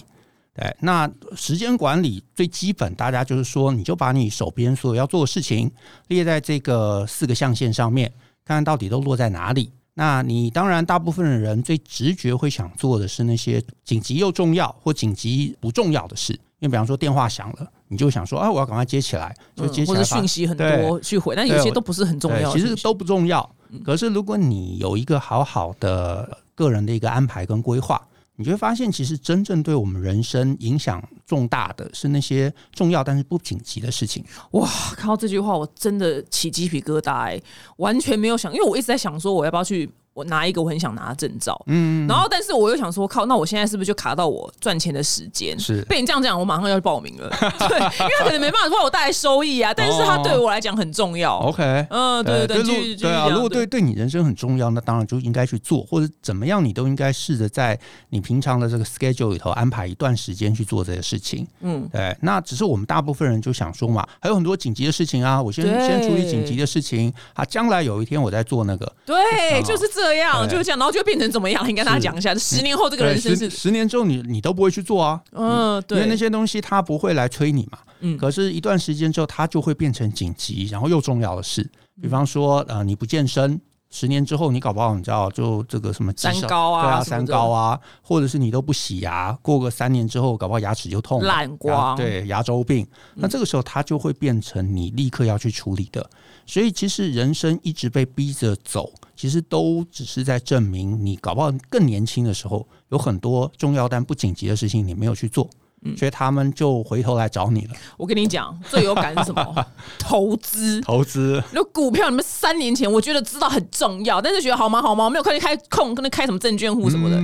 [0.54, 5.70] 对，那时间管理最基本，大家就是说，你就把你手边所有要做的事情
[6.08, 8.12] 列在这个四个象限上面，
[8.44, 9.72] 看看到底都落在哪里。
[9.94, 22.52] 那你当然，大部分的人最直觉会想做的是那些紧急又重要或紧急不重要的事，因为比方说电话响了，你就想说，啊，我要赶快接起来，就接起来或者讯息很多去回，但有些都不是很重要。
[22.52, 23.48] 其实都不重要。
[23.84, 28.00] 可是如果你有一个好好的个人的一个安排跟规划，
[28.36, 34.24] 你就会发现，其实真正对我们人生影响重大的是那些重要但是不紧急的事情。
[34.52, 37.40] 哇，看到这句话我真的起鸡皮疙瘩、
[37.76, 39.90] 完全没有想，因为我一直在想说我要不要去。
[40.14, 45.58] 我拿一个我很想拿的证照，嗯，然后但是我又想说，靠，那我现在是不是就卡到我赚钱的时间？
[45.58, 47.28] 是被你这样讲，我马上要去报名了。
[47.68, 51.38] 对，因为他可能没办法为我带来收益啊，但是他对我来讲很重要。
[51.38, 57.78] OK，嗯，对对对，对啊，如果对对你人生很重要，那当然就应该去做，或者怎么样，你都应该试着在
[58.10, 61.46] 你平常的这个 schedule 里头安排一段时间去做这些事情。
[61.60, 68.92] 嗯，对，那只是我们大部分人就想说嘛，还有很多紧急的事情啊，我先对先处理紧急的事情啊，将来有一天我再做那个。
[69.06, 71.66] 对，就是这样，就是这样，然后就变成怎么样？
[71.68, 77.78] 你跟大家讲一下，十年后这个人生是十十年之后你你都不会去做啊，嗯，对，因为那些东西他不会来催你嘛。
[78.04, 81.64] 嗯可是，一段时间之后，它就会变成紧急，然后又重要的事。
[82.00, 83.60] 比方说，呃，你不健身，
[83.92, 92.86] 十年之后你搞不好，你知道，就这个什么三高啊对啊，三高啊，或者是你都不洗牙，过个三年之后，搞不好牙齿就痛了，烂光对牙周病。
[93.14, 96.08] 那这个时候，它就会变成你立刻要去处理的。
[96.46, 105.48] 所以，其实人生一直被逼着走，其实都只是在证明你搞不好更年轻的时候，有很多重要但不紧急的事情你没有去做。
[105.96, 109.66] 所以他们就回头来找你了，我跟你讲，最有感是什么？
[109.98, 110.80] 投资。
[110.80, 111.42] 投资。
[111.52, 117.16] 那股票，你们三年前我觉得知道很重要，但是觉得好忙好忙，没有快去开空，跟那开什么证券户什么的。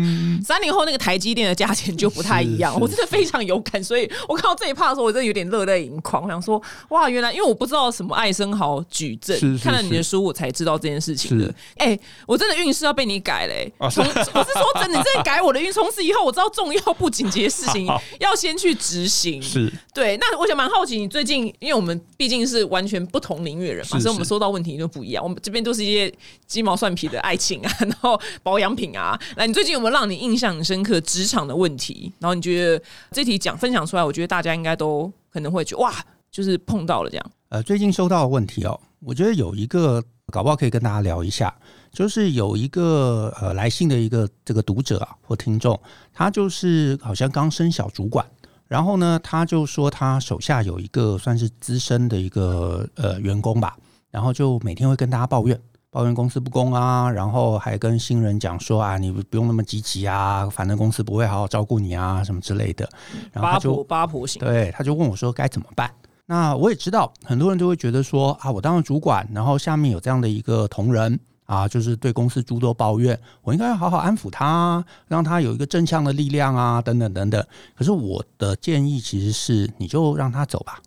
[0.44, 11.55] 三年后那个台积电的价钱就不太一样，我真的非常有感，所以我看到这一趴的时候，我真的有点热泪盈眶，我想说哇，原来因为我不知道什么爱生豪矩阵，是是看了你的书我才知道这件事情的是。
[11.77, 17.87] 哎、我真的运势要被你改嘞、啊从我是说真的，你真的改我的运，从此以后我知道重要不紧急的事情
[18.21, 19.43] 要先去执行。
[19.43, 25.23] 是对，那我想蛮好奇，你最近，因为我们毕竟是完全不同领域的人嘛，是所以我们收到问题就不一样。
[25.23, 26.13] 我们这边都是一些
[26.47, 29.19] 鸡毛蒜皮的爱情啊， 然后保养品啊。
[29.37, 32.13] 来你最近有没有让你印象很深刻职场的问题？
[32.19, 35.93] 然后你觉得这题讲分享出来，我觉得大家应该都可能会觉得哇，
[36.31, 37.31] 就是碰到了这样。
[37.49, 41.55] 呃，最近收到的问题哦，我觉得有一个搞不好可以跟大家聊一下，
[41.91, 45.81] 就是有一个呃来信的一个这个读者啊或听众，
[46.13, 48.27] 他就是好像刚升小主管，
[48.69, 53.77] 然后呢，他就说他手下有一个算是资深的一个呃员工吧，
[54.11, 55.61] 然后就每天会跟大家抱怨。
[55.91, 62.87] 抱怨公司不公啊，然后还跟新人讲说啊，你不用那么积极啊，反正公司不会好好照顾你啊，什么之类的。
[63.33, 65.91] 然后他就八婆型，对，他就问我说该怎么办。
[66.27, 77.43] 那我也知道，很多人都会觉得说啊，我当了主管，然后下面有这样的一个同仁啊，就是对公司诸多抱怨，我应该要好好安抚他，让他有一个正向的力量啊，等等等等。
[77.75, 80.79] 可是我的建议其实是，你就让他走吧，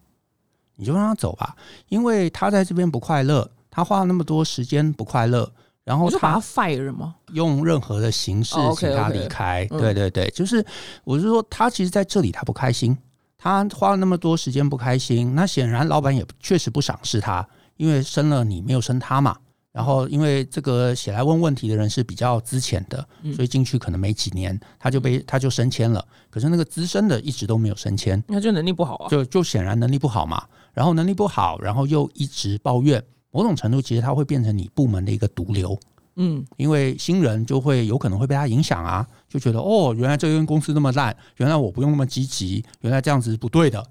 [0.76, 1.56] 你就让他走吧，
[1.90, 5.52] 因为他在这边不快乐，他花了那么多时间不快乐，
[5.84, 7.16] 然后他他 fire 吗？
[7.34, 9.68] 用任何的形式请他离开。
[9.72, 10.64] 嗯对对对，就是
[11.04, 12.96] 我是说，他其实在这里他不开心，
[13.36, 17.48] 他花了那么多时间不开心，那显然老板也确实不赏识他，
[17.78, 19.36] 因为升了你没有升他嘛。
[19.72, 26.06] 然后，因为这个写来问问题的人是比较资浅的，嗯所以进去可能没几年，他就被他就升迁了。
[26.30, 29.10] 可是那个资深的一直都没有升迁，那就能力不好啊。
[29.10, 30.46] 就就显然能力不好嘛。
[30.74, 35.78] 然后能力不好，然后又一直抱怨，某种程度其实他会变成你部门的一个毒瘤。
[36.18, 43.82] 嗯，因为新人就会有可能会被他影响啊，就觉得哦，原来这间公司那么烂，原来我不用那么积极，原来这样子是不对的，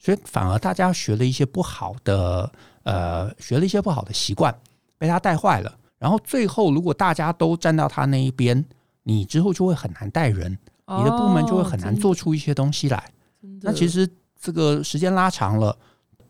[0.00, 2.50] 所以反而大家学了一些不好的
[2.82, 4.52] 呃，学了一些不好的习惯，
[4.98, 5.78] 被他带坏了。
[5.98, 8.64] 然后最后，如果大家都站到他那一边，
[9.02, 10.50] 你之后就会很难带人，
[10.86, 12.98] 你的部门就会很难做出一些东西来。
[13.40, 13.48] 哦。
[13.62, 14.08] 那其实
[14.40, 15.76] 这个时间拉长了，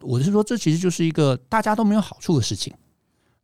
[0.01, 2.73] 我是说，这其实就是一个大家都没有好处的事情。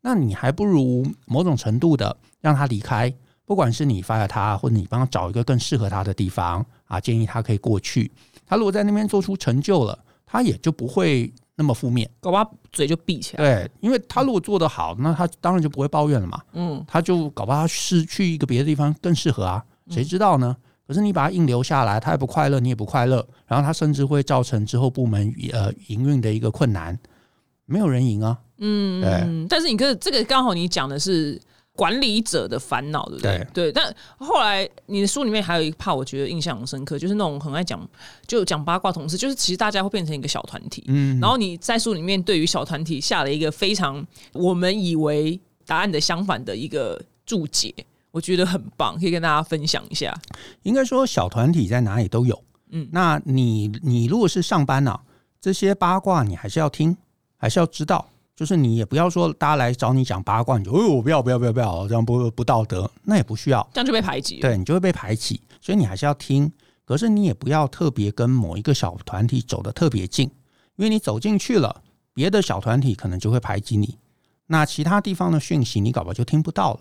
[0.01, 3.13] 那你还不如某种程度的让他离开，
[3.45, 8.11] 不管是你 fire 他，或者你帮他找一个更适合他的地方啊，建议他可以过去。
[8.47, 12.09] 他如果在那边做出成就了，他也就不会那么负面。
[12.20, 13.44] 搞把嘴就闭起来。
[13.44, 16.40] 对，因为他如果做得好，那他当然就不会抱怨了嘛。
[16.52, 20.57] 嗯，他就搞把他是去一个别的地方更适合啊，谁知道呢？
[20.86, 26.98] 可是你把他硬留下来，他也不快乐，你也不快乐，然后他甚至会造成之后部门呃营运的一个困难。
[27.64, 28.38] 没有人赢啊。
[28.59, 31.40] 嗯，对但是你跟这个刚好你讲的是
[31.77, 33.47] 管理者的烦恼，对不对？
[33.53, 33.72] 对。
[33.72, 37.89] 但后来你的书里面还有一怕，我觉得印象很深刻，就是那种很爱讲
[38.27, 40.85] 就讲八卦同事，就是其实大家会变成一个小团体。
[40.87, 41.18] 嗯。
[41.20, 47.75] 然后你在书里面对于小团体下了一个非常我们以为答案的相反的一个注解，
[48.12, 50.16] 我觉得很棒，可以跟大家分享一下。
[50.62, 52.41] 应该说小团体在哪里都有。
[52.70, 52.89] 嗯。
[52.93, 55.01] 那你你如果是上班呢，
[55.41, 56.97] 这些八卦你还是要听，
[57.37, 58.09] 还是要知道。
[58.37, 66.51] 就是你也不要说大家来找你讲八卦，你就哦我不要不要不要不要，这样不不道德，那也不需要，这样就被排挤，对你就会被排挤，所以你还是要听，
[66.85, 70.28] 可是你也不要特别跟某一个小团体走得特别近，
[70.76, 71.82] 因为你走进去了，
[72.12, 73.99] 别的小团体可能就会排挤你，
[74.47, 76.80] 那其他地方的讯息你搞不好就听不到了。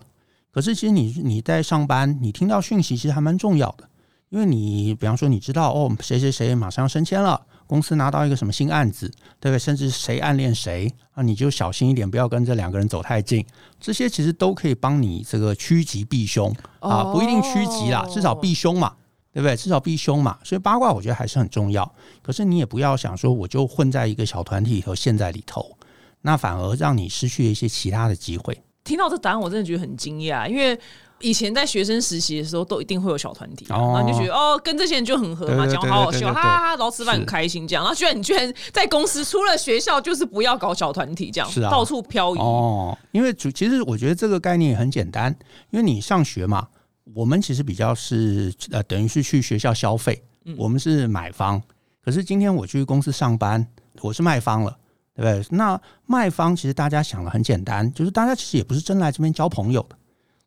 [0.50, 3.88] 可是其实你你在上班，你听到讯息其实还蛮重要的，
[4.28, 7.46] 因为你比方说你知道哦谁谁谁马上要升迁了。
[7.66, 9.08] 公司拿到一个什么新案子，
[9.40, 9.58] 对不对？
[9.58, 13.44] 甚至谁暗恋谁啊，你就小心一点，不要跟这两个人走太近。
[13.80, 18.94] 这些其实都可以帮你这个趋吉避凶啊，不一定趋吉啦，至少避凶嘛，
[19.32, 19.56] 对不对？
[19.56, 20.38] 至少避凶嘛。
[20.44, 21.90] 所以八卦我觉得还是很重要。
[22.22, 25.76] 可是你也不要想说我就混在一个小团体里头陷在里头，
[26.22, 28.62] 那反而让你失去了一些其他的机会。
[28.84, 30.78] 听到这答案，我真的觉得很惊讶，因为。
[31.24, 37.82] 以前在学生实习的时候，都一定会有小团体，然后你就觉得哦，跟这些人就很合嘛，讲好好笑，哈哈哈，然后吃饭很开心这样。
[37.82, 42.96] 然后居然你居然在公司，除了学校就是不要搞小团体，这样是啊，到处漂移哦。
[43.12, 45.34] 因为主其实我觉得这个概念也很简单，
[45.70, 46.68] 因为你上学嘛，
[47.14, 50.22] 我们其实比较是呃，等于是去学校消费，
[50.58, 51.60] 我们是买方。
[52.04, 53.66] 可是今天我去公司上班，
[54.02, 54.76] 我是卖方了，
[55.14, 55.56] 对不对？
[55.56, 59.96] 那卖方其实大家想的很简单，就是大家其实也不是真来这边交朋友的。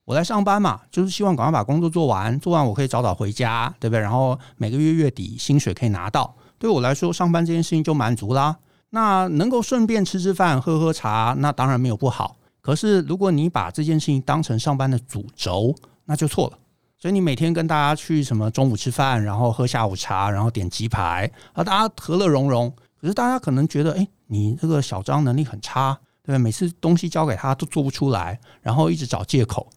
[0.07, 3.99] 我来上班嘛，就是希望赶快把工作做完，做完我可以早早回家，对不对？
[3.99, 8.55] 然后每个月月底薪水可以拿到，对我来说上班这件事情就满足啦。
[8.91, 12.37] 那能够顺便吃吃饭、喝喝茶，那当然没有不好。
[12.61, 16.57] 可是如果你把这件事情当成上班的主轴，那就错了。
[16.97, 22.73] 所以你每天跟大家去什么中午吃饭，然后喝下午茶，然后点鸡排，啊，大家和乐融融。
[23.01, 26.37] 可是大家可能觉得，哎，你这个小张能力很差，对不对？
[26.37, 29.67] 每次东西交给他都做不出来，然后一直找借口。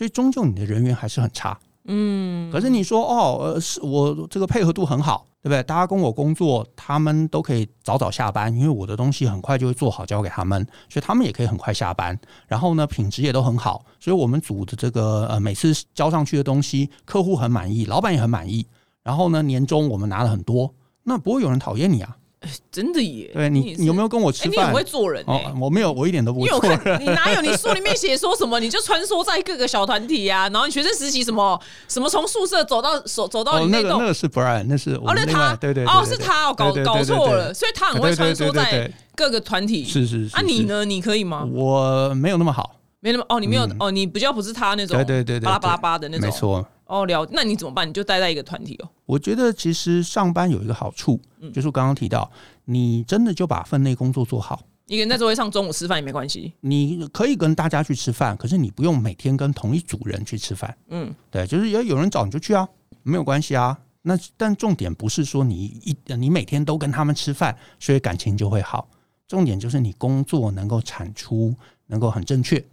[0.00, 2.50] 所以终究你的人缘还是很差，嗯。
[2.50, 5.62] 可是你说哦，呃，是我这个配合度很好，对不对？
[5.64, 12.18] 大家跟我工作，他们都可以早早下班，因为我的东西很快就会做好交给他们，所以他们也可以很快下班。
[12.46, 18.66] 然后呢，品质也都很好，所以我们组的这个呃每次交上去的东西，客户很满意，老板也很满意。
[19.02, 22.16] 然后呢，年终我们拿了很多，那不会有人讨厌你啊。
[22.72, 23.30] 真的耶！
[23.34, 24.52] 对你，你有没有跟我吃饭？
[24.52, 27.00] 你很会做人哦，我没有，我一点都不会做人。
[27.00, 27.42] 你哪有？
[27.42, 28.58] 你书里面写说什么？
[28.58, 39.84] 你就穿梭在各个小团体呀，然后你学生实习什么什么，从宿舍走到走走到你那个那个是 Brian，那是哦，那他对对哦，是他搞搞错了，所以他很会穿梭在各个团体。
[39.84, 40.34] 是是是。
[40.34, 40.84] 啊，你呢？
[40.86, 41.46] 你可以吗？
[41.52, 46.66] 我没有那么好，没那么哦，你没有哦，你比较不是他那种对对对巴拉巴拉巴的那种，没错。
[46.90, 47.88] 哦，了，那你怎么办？
[47.88, 48.88] 你就待在一个团体哦。
[49.06, 51.20] 我觉得其实上班有一个好处，
[51.54, 52.28] 就是刚刚提到，
[52.64, 54.60] 你真的就把分内工作做好。
[54.88, 60.76] 一个人在座位上中午吃饭也没关系，你可以跟大家去吃饭，可是你不用每天跟同一组人去吃饭。
[60.88, 62.68] 嗯，对，就是有有人找你就去啊，
[63.04, 63.78] 没有关系啊。
[64.02, 68.88] 那但重点不是说你一你每天都跟他们吃饭，所以感情就会好。
[69.28, 71.54] 重点就是你工作能够产出，
[71.86, 72.64] 能够很正确，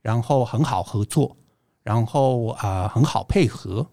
[0.00, 1.36] 然后很好合作。
[1.86, 3.86] 然后啊，很好配合，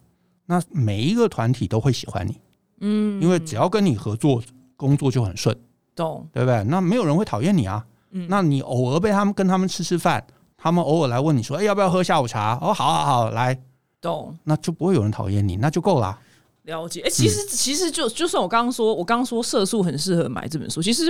[0.48, 2.42] 那每一个团体都会喜欢你，
[2.80, 4.42] 嗯，因为只要跟你合作，
[4.76, 5.56] 工作就很顺，
[5.96, 6.28] 懂。
[6.34, 6.64] 对不对？
[6.64, 10.26] 那没有人会讨厌你啊，嗯，那你偶尔被他们跟他们吃吃饭，
[10.58, 12.58] 他们偶尔来问你说，哎，要不要喝下午茶？
[12.64, 13.56] 哦，好好好，来，
[14.02, 16.18] 懂，那就不会有人讨厌你，那就够了。
[16.64, 21.04] 了解，哎，其实其实就就算我刚刚说，我刚刚说色素很适合买这本书，其实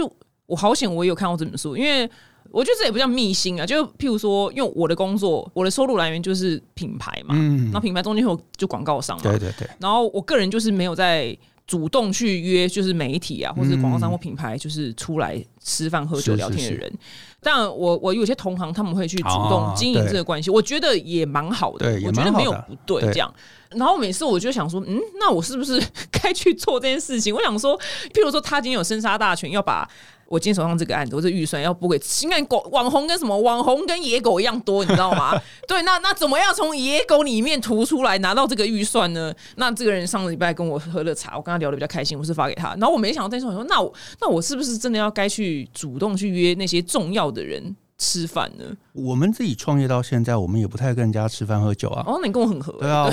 [0.47, 2.11] 我好险，我也有看过这本书，因为。
[2.53, 11.35] 我觉得这也不叫秘辛啊，就譬如说，因为我的工作，我的收入来源就是品牌嘛，嗯，那品牌中间有就广告商嘛，对对对，然后我个人就是没有在
[11.65, 16.93] 主动去约，就是媒体啊，或者广告商或品牌，就是出来吃饭喝酒聊天的人。
[17.41, 23.33] 但我我有些同行他们会去主动经营这个关系，我觉得也蛮好的，我觉得没有不对这样。
[23.71, 25.81] 然后每次我就想说，嗯，那我是不是
[26.11, 27.33] 该去做这件事情？
[27.33, 27.75] 我想说，
[28.13, 29.89] 譬如说他今天有生杀大权，要把。
[30.33, 35.39] 我今天手上这个案子，我这预算要拨给，新看狗网红跟什么网红跟野狗一样多，你知道吗？
[35.67, 39.31] 对，那那怎么样从野狗里面突出来拿到这个预算呢？
[39.57, 42.69] 那这个人上个礼拜跟我喝了茶，我跟他聊的比较开心，我是发给他。
[42.79, 47.75] 然后我没想到，但是我说，那我那我是不是真的要该去主动去约那些重要的人？
[48.03, 48.65] 吃饭呢？
[48.91, 52.03] 我们自己创业到现在，我们也不太跟人家吃饭喝酒啊。
[52.05, 52.73] 哦，那你跟我很合。
[52.73, 53.09] 对啊，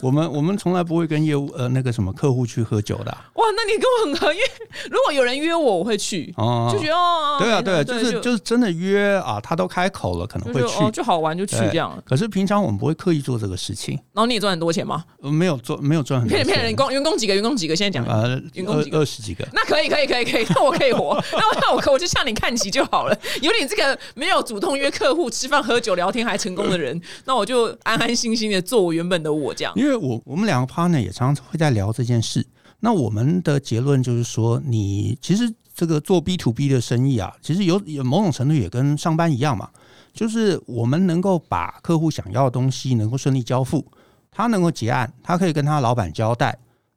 [0.00, 3.26] 我 我们我们从来不会跟业务呃那个什么客户去喝酒的啊。
[3.34, 4.46] 哇，那你跟我很合，因为
[4.90, 12.00] 如果有人约我，我会去，哦就觉得哦，对啊，对啊，就是就是真的约啊，他都开口了，可能会去就就哦，就好玩就去这样。
[12.06, 15.04] 可是平常我们不会刻意做这个事情，然后你也赚很多钱吗？
[15.20, 17.34] 呃没有做没有赚很多钱，骗人骗人，员工员工几个？
[17.34, 17.76] 员工几个？
[17.76, 18.06] 现在讲。
[18.06, 19.46] 呃员工几个二十几个。
[19.52, 23.18] 那可以，可以，可以，可以，那我可以活， 那我那我可我就向你看齐就好了。
[23.42, 29.72] 有你这个没有主动约客户吃饭、喝酒、聊天还成功的人， 那我就安安心心的做我原本的我这样。
[29.76, 32.46] 因为我我们两个 partner 也常常会在聊这件事。
[32.80, 39.68] 那我们的结论就是说，你其实这个做 B to B 的生意啊，其实有有某种程度也跟上班一样嘛，
[40.14, 43.84] 就是我们能够把客户想要的东西能够顺利交付，
[44.30, 46.56] 他能够结案，他可以跟他老板交代，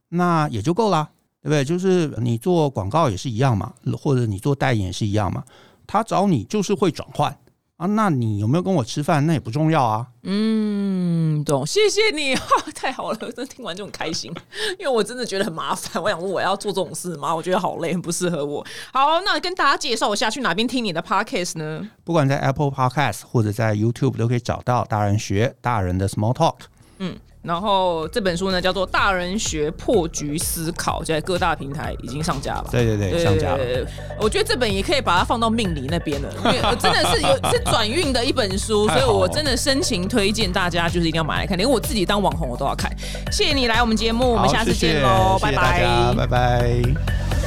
[0.10, 1.10] 那也就够啦，
[1.42, 1.66] 对不对？
[1.66, 5.44] 就是你做广告也是一样嘛，或者你做代言也是一样嘛，
[5.92, 7.38] 他找你就是会转换
[7.76, 14.32] 啊，那你有没有跟我吃饭那也不重要啊，嗯，懂，谢谢你，哈， 太好了，真听完就很开心，
[14.80, 17.36] 因为我真的觉得很麻烦，我想说我要做这种事吗？
[17.36, 18.66] 我觉得好累，很不适合我。
[18.94, 21.90] 好，那跟大家介绍一下，去哪边听你的 podcast 呢？
[22.06, 26.56] 不管在 Apple Podcast 或者在 YouTube 都可以找到大人学大人的 Small Talk。
[27.00, 32.70] 嗯，然后这本书呢叫做《大人学破局思考》，在各大平台已经上架了吧。
[32.72, 33.58] 对对对，上架了。
[33.58, 33.84] 对
[34.20, 42.92] 我觉得这本也可以把它放到命理那边了，因为我真的是有是转运的一本书，所以我真的深情推荐大家，就是一定要买来看，连我自己当网红我都要看。
[43.32, 47.41] 谢谢你来我们节目，我们下次见喽，拜谢谢拜拜。